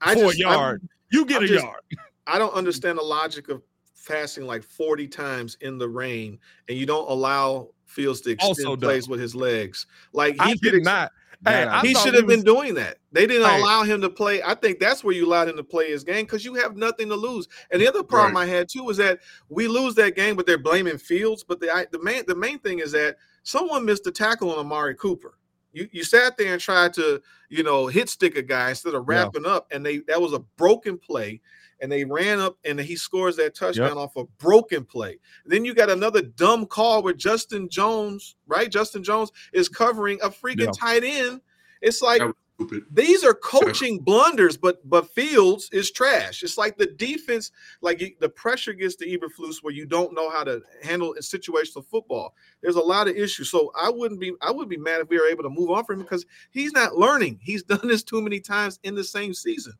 [0.00, 0.88] I for just- a yard.
[1.12, 1.80] you get I'm a just- yard.
[2.26, 3.60] I don't understand the logic of
[4.08, 6.38] passing like 40 times in the rain
[6.68, 9.86] and you don't allow Fields to extend Also plays with his legs.
[10.12, 11.12] Like I he did ex- not.
[11.46, 12.98] Hey, he should have been was- doing that.
[13.12, 13.60] They didn't Hey.
[13.60, 14.42] allow him to play.
[14.42, 17.08] I think that's where you allowed him to play his game because you have nothing
[17.10, 17.46] to lose.
[17.70, 19.20] And the other problem I had too was that
[19.50, 21.44] we lose that game, but they're blaming Fields.
[21.44, 24.58] But the I, the main the main thing is that someone missed a tackle on
[24.58, 25.36] Amari Cooper.
[25.74, 27.20] You you sat there and tried to
[27.50, 29.24] you know hit stick a guy instead of Yeah.
[29.24, 31.40] wrapping up, and they that was a broken play.
[31.80, 35.18] And they ran up and he scores that touchdown off a broken play.
[35.44, 38.70] Then you got another dumb call where Justin Jones, right?
[38.70, 40.70] Justin Jones is covering a freaking Yeah.
[40.74, 41.40] tight end.
[41.82, 42.84] It's like That was stupid.
[42.90, 46.42] these are coaching blunders, but but Fields is trash.
[46.42, 47.50] It's like the defense,
[47.80, 51.84] like the pressure gets to Eberflus where you don't know how to handle a situational
[51.84, 52.34] football.
[52.62, 53.50] There's a lot of issues.
[53.50, 55.84] So I wouldn't be I would be mad if we were able to move on
[55.84, 57.40] from him because he's not learning.
[57.42, 59.74] He's done this too many times in the same season.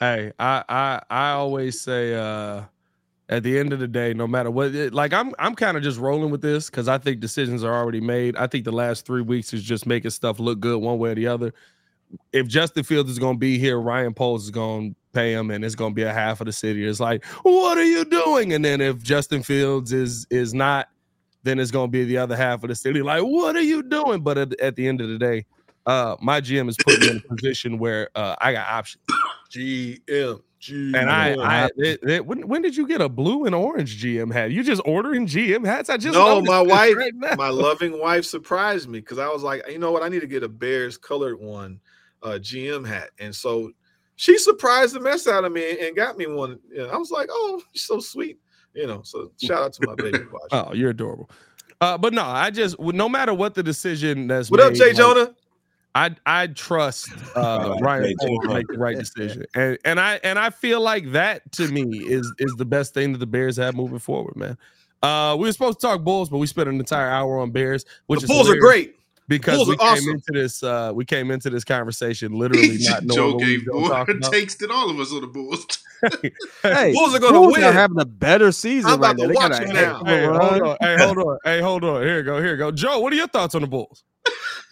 [0.00, 2.62] Hey, I I I always say uh
[3.28, 5.82] at the end of the day, no matter what it, like I'm I'm kind of
[5.82, 8.36] just rolling with this because I think decisions are already made.
[8.36, 11.14] I think the last three weeks is just making stuff look good one way or
[11.14, 11.54] the other.
[12.32, 15.74] If Justin Fields is gonna be here, Ryan Poles is gonna pay him and it's
[15.74, 16.86] gonna be a half of the city.
[16.86, 18.52] It's like, what are you doing?
[18.52, 20.88] And then if Justin Fields is is not,
[21.42, 23.02] then it's gonna be the other half of the city.
[23.02, 24.22] Like, what are you doing?
[24.22, 25.44] But at, at the end of the day,
[25.86, 29.02] uh my GM is putting me in a position where uh I got options.
[29.50, 30.40] GM.
[30.60, 30.96] GM.
[30.96, 34.32] And I, I it, it- when, when did you get a blue and orange GM
[34.32, 34.52] hat?
[34.52, 35.90] You just ordering GM hats?
[35.90, 39.68] I just no, my wife, right my loving wife surprised me because I was like,
[39.68, 41.80] you know what, I need to get a Bears colored one,
[42.22, 43.72] uh, GM hat, and so
[44.16, 46.58] she surprised the mess out of me and, and got me one.
[46.70, 48.38] You know, I was like, oh, she's so sweet,
[48.74, 49.02] you know.
[49.02, 50.18] So shout out to my baby.
[50.32, 50.48] Watch.
[50.52, 51.30] Oh, you're adorable.
[51.80, 54.96] Uh, but no, I just no matter what the decision that's what up, Jay like,
[54.96, 55.34] Jonah?
[55.94, 60.50] I I trust uh, Ryan to make the right decision, and and I and I
[60.50, 63.98] feel like that to me is is the best thing that the Bears have moving
[63.98, 64.56] forward, man.
[65.02, 67.84] Uh, we were supposed to talk Bulls, but we spent an entire hour on Bears,
[68.06, 68.94] which The is Bulls are great.
[69.38, 70.10] Because we are came awesome.
[70.10, 73.66] into this uh we came into this conversation literally not knowing Joe what we gave
[73.66, 74.32] were more about.
[74.32, 75.66] takes than all of us on the Bulls.
[76.62, 77.62] Hey, Bulls are gonna Bulls win.
[77.62, 79.22] Are having a better season I'm right about now.
[79.22, 80.04] to They watch a them now.
[80.04, 80.76] Hey, hold on.
[80.80, 81.38] Hey, hold on.
[81.44, 82.02] Hey, hold on.
[82.02, 82.40] Here you go.
[82.42, 82.72] Here you go.
[82.72, 84.02] Joe, what are your thoughts on the Bulls?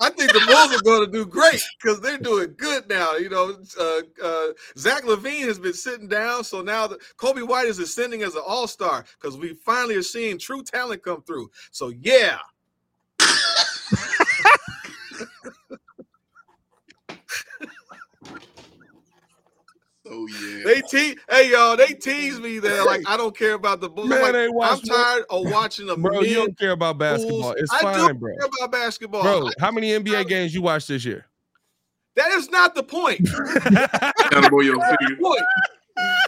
[0.00, 3.12] I think the Bulls are going to do great because they're doing good now.
[3.16, 4.46] You know, uh, uh,
[4.78, 8.42] Zach LaVine has been sitting down, so now the, Coby White is ascending as an
[8.46, 11.50] All Star because we finally are seeing true talent come through.
[11.70, 12.38] So yeah,
[20.20, 20.64] Oh yeah.
[20.64, 24.06] they te- Hey y'all, they tease me that like I don't care about the Bulls.
[24.06, 27.40] I'm, Man, like, they I'm tired of watching a Bro, you don't care about basketball.
[27.40, 27.54] Bulls.
[27.58, 28.36] It's I fine, do bro.
[28.36, 29.22] care about basketball.
[29.22, 31.26] Bro, I- how many NBA games you watched this year?
[32.16, 33.24] that is not the point.
[33.70, 35.16] Gotta boy your figure.
[35.22, 35.40] point.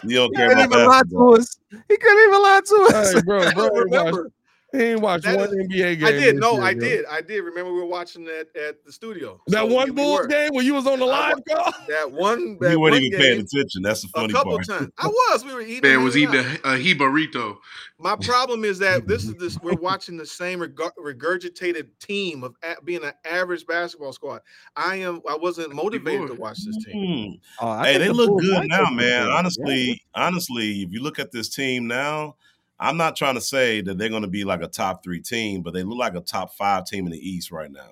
[0.05, 1.35] You don't He care couldn't about even lie basketball.
[1.35, 1.57] to us.
[1.89, 3.13] He couldn't even lie to us.
[3.13, 4.31] hey, bro, I bro, don't he watched, remember.
[4.73, 6.05] He ain't watched That one is- NBA game.
[6.05, 6.35] I did.
[6.35, 6.87] this No, year, I bro.
[6.89, 7.05] did.
[7.05, 7.39] I did.
[7.41, 9.39] Remember, we were watching that at the studio.
[9.47, 11.73] That So one Bulls game when you was on the I live call.
[11.87, 12.57] That one.
[12.61, 13.81] That You weren't even paying attention.
[13.83, 14.45] That's the funny part.
[14.47, 14.79] a funny couple part.
[14.81, 14.91] times.
[14.97, 15.45] I was.
[15.45, 15.81] We were eating.
[15.89, 16.45] Man was eating out.
[16.63, 17.57] a, a he burrito.
[17.99, 19.59] My problem is that this is this.
[19.61, 24.41] We're watching the same regurgitated team of being an average basketball squad.
[24.75, 25.21] I am.
[25.29, 27.39] I wasn't motivated to watch this team.
[27.59, 27.65] Hmm.
[27.65, 29.27] Oh, I Hey, they the look good now, man.
[29.27, 29.31] it.
[29.31, 32.35] Honestly, honestly, if you look at this team now,
[32.79, 35.61] I'm not trying to say that they're going to be like a top three team,
[35.61, 37.91] but they look like a top five team in the East right now.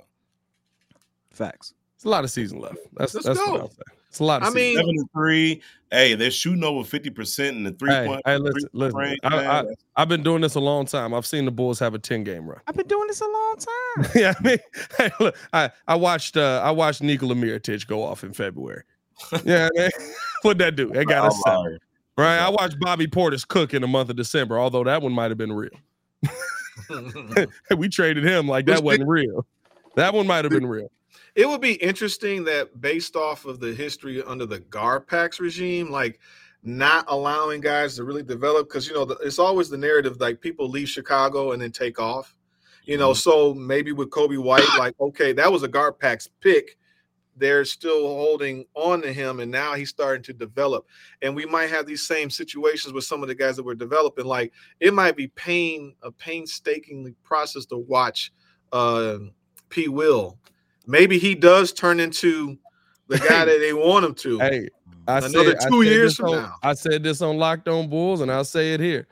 [1.31, 1.73] Facts.
[1.95, 2.77] It's a lot of season left.
[2.97, 3.51] That's Let's that's go.
[3.51, 3.81] what I'll say.
[4.09, 4.61] It's a lot of I season.
[4.61, 5.61] mean, Seven and three.
[5.91, 8.21] Hey, they're shooting over fifty percent in the three Hey, point.
[8.25, 8.99] hey, listen, three-point listen.
[8.99, 9.29] range, I-
[9.63, 9.73] man.
[9.95, 11.13] I've been doing this a long time.
[11.13, 12.59] I've seen the Bulls have a 10 game run.
[12.65, 14.11] I've been doing this a long time.
[14.15, 14.57] yeah, I mean,
[14.97, 18.83] hey, look, I, I watched uh, I watched Nikola Mirotic go off in February.
[19.45, 19.91] Yeah, man.
[20.41, 20.91] what that do?
[20.93, 21.55] It got us set.
[22.17, 22.37] Right.
[22.37, 25.37] I watched Bobby Portis cook in the month of December, although that one might have
[25.37, 25.71] been real.
[27.77, 29.45] we traded him like that wasn't real.
[29.95, 30.89] That one might have been real.
[31.35, 36.19] it would be interesting that based off of the history under the Garpax regime, like
[36.63, 40.41] not allowing guys to really develop, because you know the, it's always the narrative like
[40.41, 42.35] people leave Chicago and then take off.
[42.85, 43.17] You know, mm-hmm.
[43.17, 46.77] so maybe with Coby White, like okay, that was a Garpax pick.
[47.37, 50.85] They're still holding on to him, and now he's starting to develop.
[51.21, 54.25] And we might have these same situations with some of the guys that we're developing.
[54.25, 58.31] Like it might be pain a painstakingly process to watch
[58.71, 59.17] uh,
[59.69, 59.87] P.
[59.87, 60.37] Will
[60.87, 62.57] maybe he does turn into
[63.07, 64.39] the guy that they want him to.
[64.39, 64.69] Hey,
[65.07, 66.55] I Another said, two said years from on- now.
[66.63, 69.07] I said this on Locked On Bulls, and I'll say it here.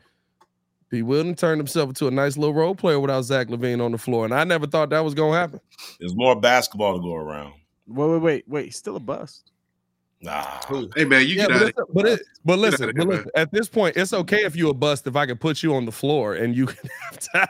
[0.92, 3.98] He wouldn't turn himself into a nice little role player without Zach LaVine on the
[3.98, 5.60] floor, and I never thought that was gonna happen.
[6.00, 7.54] There's more basketball to go around.
[7.90, 8.66] Wait, wait, wait, wait.
[8.66, 9.52] He's still a bust.
[10.22, 10.60] Nah.
[10.96, 13.32] Hey man, you Yeah, get but, out of but, it, but listen, but here, listen,
[13.36, 15.86] at this point, it's okay if you a bust if I can put you on
[15.86, 17.50] the floor and you can have talent.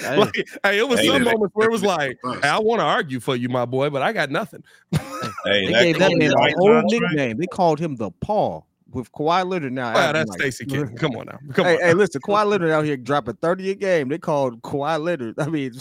[0.00, 2.44] Hey, Like, hey, it was Hey, some that- moments where it was like, bust.
[2.44, 4.62] I want to argue for you, my boy, but I got nothing.
[5.44, 7.38] Hey, they that gave that man a White whole nickname.
[7.38, 9.92] They called him the Paul with Kawhi Leonard now.
[9.92, 10.96] Well, acting that's like- Stacey King.
[10.96, 11.80] Come on now, come Hey, on.
[11.82, 14.08] hey, listen, Kawhi Leonard out here dropping 30 a game.
[14.08, 15.34] They called Kawhi Leonard.
[15.38, 15.72] I mean,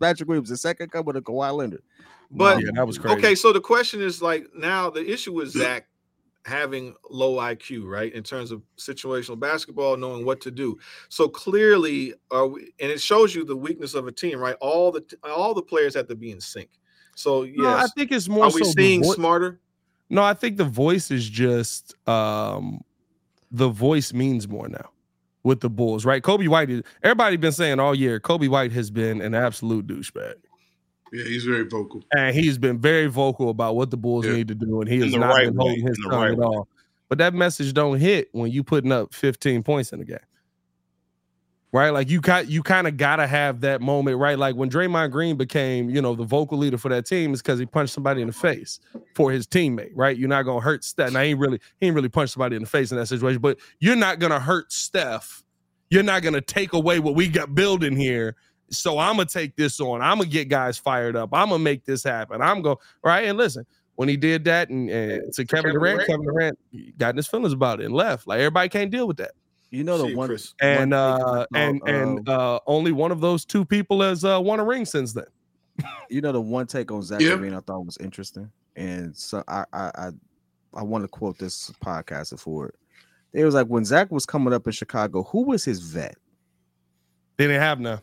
[0.00, 1.82] Patrick Williams, the second coming of Kawhi Leonard.
[2.34, 3.16] But yeah, that was crazy.
[3.16, 5.86] okay, so the question is like now the issue with Zach
[6.44, 8.12] having low IQ, right?
[8.12, 10.78] In terms of situational basketball, knowing what to do.
[11.08, 14.56] So clearly, are we, and it shows you the weakness of a team, right?
[14.60, 16.68] All the all the players have to be in sync.
[17.14, 19.60] So yes, No, I think it's more are we so the seeing vo- smarter?
[20.10, 22.82] No, I think the voice is just um
[23.50, 24.90] the voice means more now
[25.44, 26.22] with the Bulls, right?
[26.22, 30.34] Coby White is everybody been saying all year, Coby White has been an absolute douchebag.
[31.14, 32.02] Yeah, he's very vocal.
[32.12, 34.32] And he's been very vocal about what the Bulls Yeah.
[34.32, 36.12] need to do, and he In has the not right been way, holding his tongue
[36.20, 36.44] right at way.
[36.44, 36.68] all.
[37.08, 40.18] But that message don't hit when you putting up 15 points in a game.
[41.70, 41.90] Right?
[41.90, 44.38] Like you got you kind of gotta have that moment, right?
[44.38, 47.58] Like when Draymond Green became, you know, the vocal leader for that team is because
[47.58, 48.78] he punched somebody in the face
[49.16, 50.16] for his teammate, right?
[50.16, 51.12] You're not gonna hurt Steph.
[51.12, 53.40] Now he ain't really he ain't really punched somebody in the face in that situation,
[53.40, 55.42] but you're not gonna hurt Steph.
[55.90, 58.36] You're not gonna take away what we got building here.
[58.70, 60.00] So I'm gonna take this on.
[60.02, 61.30] I'm gonna get guys fired up.
[61.32, 62.40] I'm gonna make this happen.
[62.40, 63.26] I'm going right.
[63.26, 63.64] And listen,
[63.96, 66.58] when he did that and, and to Kevin Durant, Kevin Durant
[66.98, 68.26] got in his feelings about it and left.
[68.26, 69.32] Like everybody can't deal with that.
[69.70, 70.54] You know the See, one Chris.
[70.60, 74.00] And one uh thing and about, and um, uh only one of those two people
[74.02, 75.26] has uh won a ring since then.
[76.10, 77.32] you know the one take on Zach Yeah.
[77.32, 80.10] LaVine I thought was interesting, and so I I I,
[80.74, 82.74] I want to quote this podcaster for it.
[83.32, 86.14] It was like when Zach was coming up in Chicago, who was his vet?
[87.36, 88.00] They didn't have none.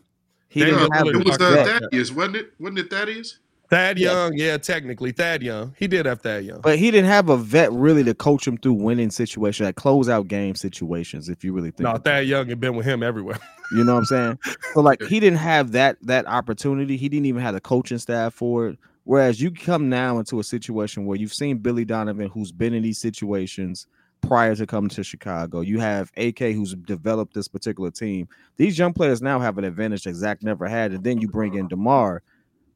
[0.51, 2.53] He They didn't have really it was a uh, Thaddeus, wasn't it?
[2.59, 3.39] Wasn't it Thaddeus?
[3.69, 5.73] Thad Young, yeah, technically Thad Young.
[5.79, 6.59] He did have Thad Young.
[6.59, 10.09] but he didn't have a vet really to coach him through winning situations, like close
[10.09, 11.29] out game situations.
[11.29, 13.39] If you really think, No, about Thad Young had been with him everywhere.
[13.71, 14.39] you know what I'm saying?
[14.73, 16.97] So like he didn't have that that opportunity.
[16.97, 18.77] He didn't even have the coaching staff for it.
[19.05, 22.83] Whereas you come now into a situation where you've seen Billy Donovan, who's been in
[22.83, 23.87] these situations
[24.21, 25.61] prior to coming to Chicago.
[25.61, 28.27] You have AK, who's developed this particular team.
[28.57, 31.55] These young players now have an advantage that Zach never had, and then you bring
[31.55, 32.23] in Demar.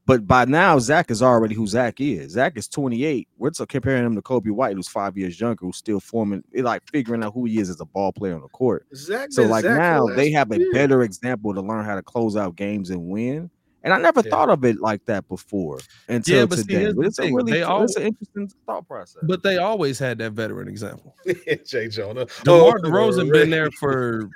[0.07, 2.33] But by now, Zach is already who Zach is.
[2.33, 3.27] Zach is 28.
[3.37, 6.83] We're comparing him to Coby White, who's five years younger, who's still forming, eh, like
[6.91, 8.85] figuring out who he is as a ball player on the court.
[8.93, 12.35] Zach So like Zach now they have a better example to learn how to close
[12.35, 13.49] out games and win.
[13.86, 14.31] And I never Yeah.
[14.31, 15.77] thought of it like that before
[16.09, 16.73] until Yeah, but today.
[16.79, 19.23] here's But the it's a thing, really they all- it's an interesting thought process.
[19.23, 21.15] But they always had that veteran example.
[21.65, 22.25] Jay Jonah.
[22.43, 24.27] DeMar Oh, DeRozan been there for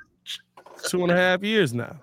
[0.87, 1.99] two and a half years now.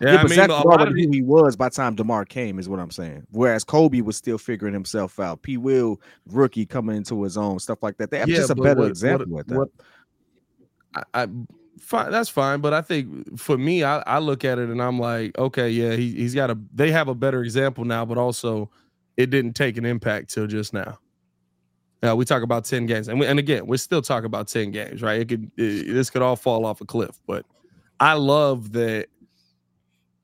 [0.00, 1.74] Yeah, yeah, I but mean, Zach a lot of already who he was by the
[1.76, 3.26] time Demar came, is what I'm saying.
[3.30, 5.40] Whereas Coby was still figuring himself out.
[5.40, 5.56] P.
[5.56, 5.98] Will
[6.30, 8.10] rookie coming into his own, stuff like that.
[8.10, 9.56] They have Yeah, just a better what- example what- at that.
[9.56, 9.70] what-
[11.14, 11.28] I, I
[11.78, 12.60] fine, that's fine.
[12.60, 15.94] But I think for me, I, I look at it and I'm like, okay, yeah,
[15.94, 16.58] he, he's got a.
[16.74, 18.70] They have a better example now, but also
[19.16, 20.98] it didn't take an impact till just now.
[22.06, 24.70] Uh, we talk about ten games, and we, and again, we're still talking about ten
[24.70, 25.20] games, right?
[25.20, 27.44] It could it, this could all fall off a cliff, but
[28.00, 29.08] I love that.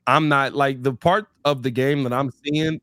[0.07, 2.81] I'm not like the part of the game that I'm seeing,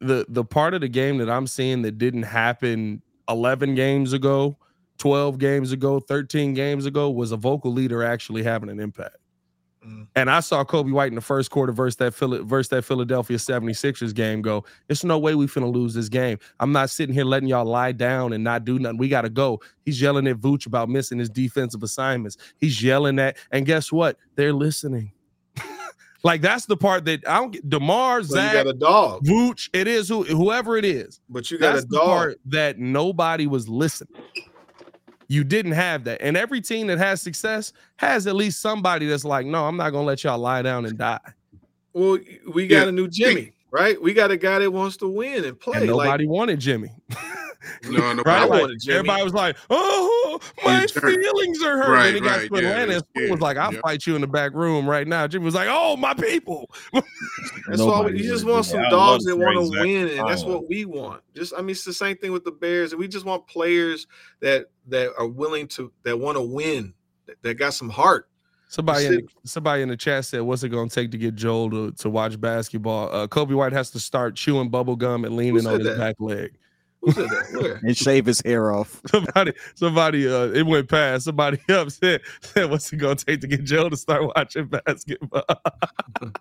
[0.00, 4.56] the the part of the game that I'm seeing that didn't happen 11 games ago
[4.98, 9.16] 12 games ago, 13 games ago, was a vocal leader actually having an impact.
[9.84, 10.06] Mm.
[10.14, 13.36] And I saw Coby White in the first quarter versus that Phila- versus that Philadelphia
[13.36, 16.38] 76ers game go, there's no way we finna lose this game.
[16.60, 18.98] I'm not sitting here letting y'all lie down and not do nothing.
[18.98, 19.60] We gotta go.
[19.84, 22.36] He's yelling at Vooch about missing his defensive assignments.
[22.58, 24.18] He's yelling at, and guess what?
[24.36, 25.10] They're listening.
[26.22, 29.24] like that's the part that I don't get DeMar, So you Zach, got a dog,
[29.24, 31.20] Vooch, it is who whoever it is.
[31.28, 32.04] but you got That's a dog.
[32.06, 34.22] part that nobody was listening.
[35.32, 36.20] You didn't have that.
[36.20, 39.88] And every team that has success has at least somebody that's like, no, I'm not
[39.90, 41.20] gonna let y'all lie down and die.
[41.94, 42.18] Well,
[42.52, 42.88] we got Yeah.
[42.88, 44.00] a new Jimmy, right?
[44.00, 45.78] We got a guy that wants to win and play.
[45.78, 46.90] And nobody like, wanted Jimmy.
[47.84, 48.40] No, no, Right?
[48.40, 48.98] I Like, wanted Jimmy.
[48.98, 51.92] everybody was like, oh, my feelings are hurt.
[51.92, 53.82] Right, and he got right, to yeah, Atlanta and yeah, was like, I'll yep.
[53.82, 55.28] fight you in the back room right now.
[55.28, 56.68] Jimmy was like, oh, my people.
[56.92, 58.02] That's all.
[58.02, 60.42] Nobody You just wanted want some I dogs that want to Zach win, and that's
[60.42, 61.22] what we want.
[61.36, 64.08] Just, I mean, it's the same thing with the Bears, and we just want players
[64.40, 66.94] that that are willing to that want to win,
[67.26, 68.28] that, that got some heart.
[68.68, 71.70] Somebody in the, somebody in the chat said, "What's it gonna take to get Joel
[71.70, 75.66] to, to watch basketball?" Uh, Coby White has to start chewing bubble gum and leaning
[75.66, 75.98] on his that?
[75.98, 76.52] back leg.
[77.02, 77.60] Who said that?
[77.60, 77.80] Where?
[77.82, 79.00] and shave his hair off.
[79.10, 81.24] Somebody, somebody, uh, it went past.
[81.24, 86.32] Somebody upset said, "What's it gonna take to get Joel to start watching basketball?" I'm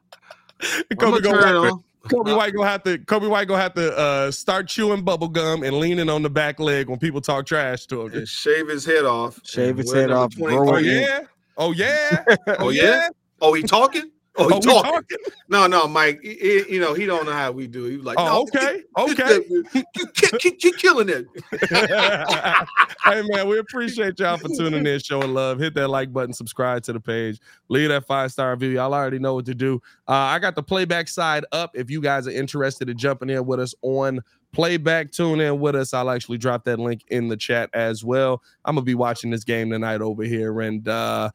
[0.95, 2.35] Coby, gonna gonna turn it have to, on.
[2.35, 2.97] Coby White gonna have to.
[2.99, 6.59] Coby White gonna have to uh, start chewing bubble gum and leaning on the back
[6.59, 8.13] leg when people talk trash to him.
[8.13, 9.39] and shave his head off.
[9.43, 11.19] Shave his head off, Oh grow it yeah,
[11.57, 12.23] oh yeah,
[12.59, 13.09] Oh yeah.
[13.41, 14.11] Oh, he talking?
[14.37, 14.91] Oh, he talking.
[14.91, 15.17] talking?
[15.49, 16.19] No, no, Mike.
[16.23, 17.83] he- he- you know he don't know how we do.
[17.83, 19.39] He was like, Oh, no, okay, okay.
[20.39, 21.25] keep, keep killing it.
[23.03, 25.59] hey man, we appreciate y'all for tuning in, showing love.
[25.59, 28.69] Hit that like button, subscribe to the page, leave that five star review.
[28.69, 29.81] Y'all already know what to do.
[30.07, 31.71] Uh, I got the playback side up.
[31.75, 34.21] If you guys are interested in jumping in with us on
[34.53, 35.93] playback, tune in with us.
[35.93, 38.41] I'll actually drop that link in the chat as well.
[38.63, 41.31] I'm gonna be watching this game tonight over here and uh.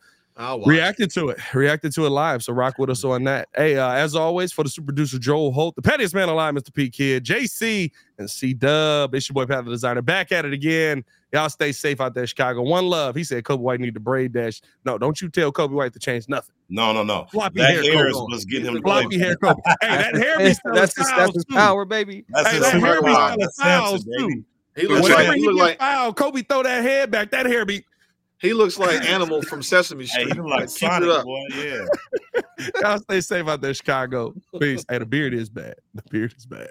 [0.66, 2.42] Reacted to it, reacted to it live.
[2.42, 3.48] So rock with us on that.
[3.56, 6.72] Hey, uh, as always, for the super producer Joel Holt, the pettiest man alive, Mr.
[6.74, 9.14] P Kid, JC, and C Dub.
[9.14, 11.04] It's your boy Pat the Designer back at it again.
[11.32, 12.62] Y'all stay safe out there, Chicago.
[12.62, 13.14] One love.
[13.16, 14.60] He said Coby White need the braid dash.
[14.84, 16.54] No, don't you tell Coby White to change nothing.
[16.68, 17.26] No, no, no.
[17.32, 19.02] Floppy That hair, hair is what's getting him to play.
[19.02, 19.60] Floppy hair, Coby.
[19.80, 21.54] Hey, that hair be That's, that's his, that's his too.
[21.54, 22.24] power, baby.
[22.28, 23.14] That's Hey, his that hair be superpower.
[23.28, 24.34] selling That's fouls Samson, baby.
[24.34, 24.44] too.
[24.82, 27.30] He looks Whenever like he he look like fouled, Coby throw that head back.
[27.30, 27.84] That hair be.
[28.40, 30.34] He looks like animal from Sesame Hey, Street.
[30.34, 31.24] he look like Keep it Sonic, up.
[31.24, 31.40] boy.
[31.56, 31.86] Yeah.
[32.82, 34.34] Y'all stay safe out there, Chicago.
[34.60, 34.84] Peace.
[34.88, 35.74] Hey, the beard is bad.
[35.94, 36.70] The beard is bad.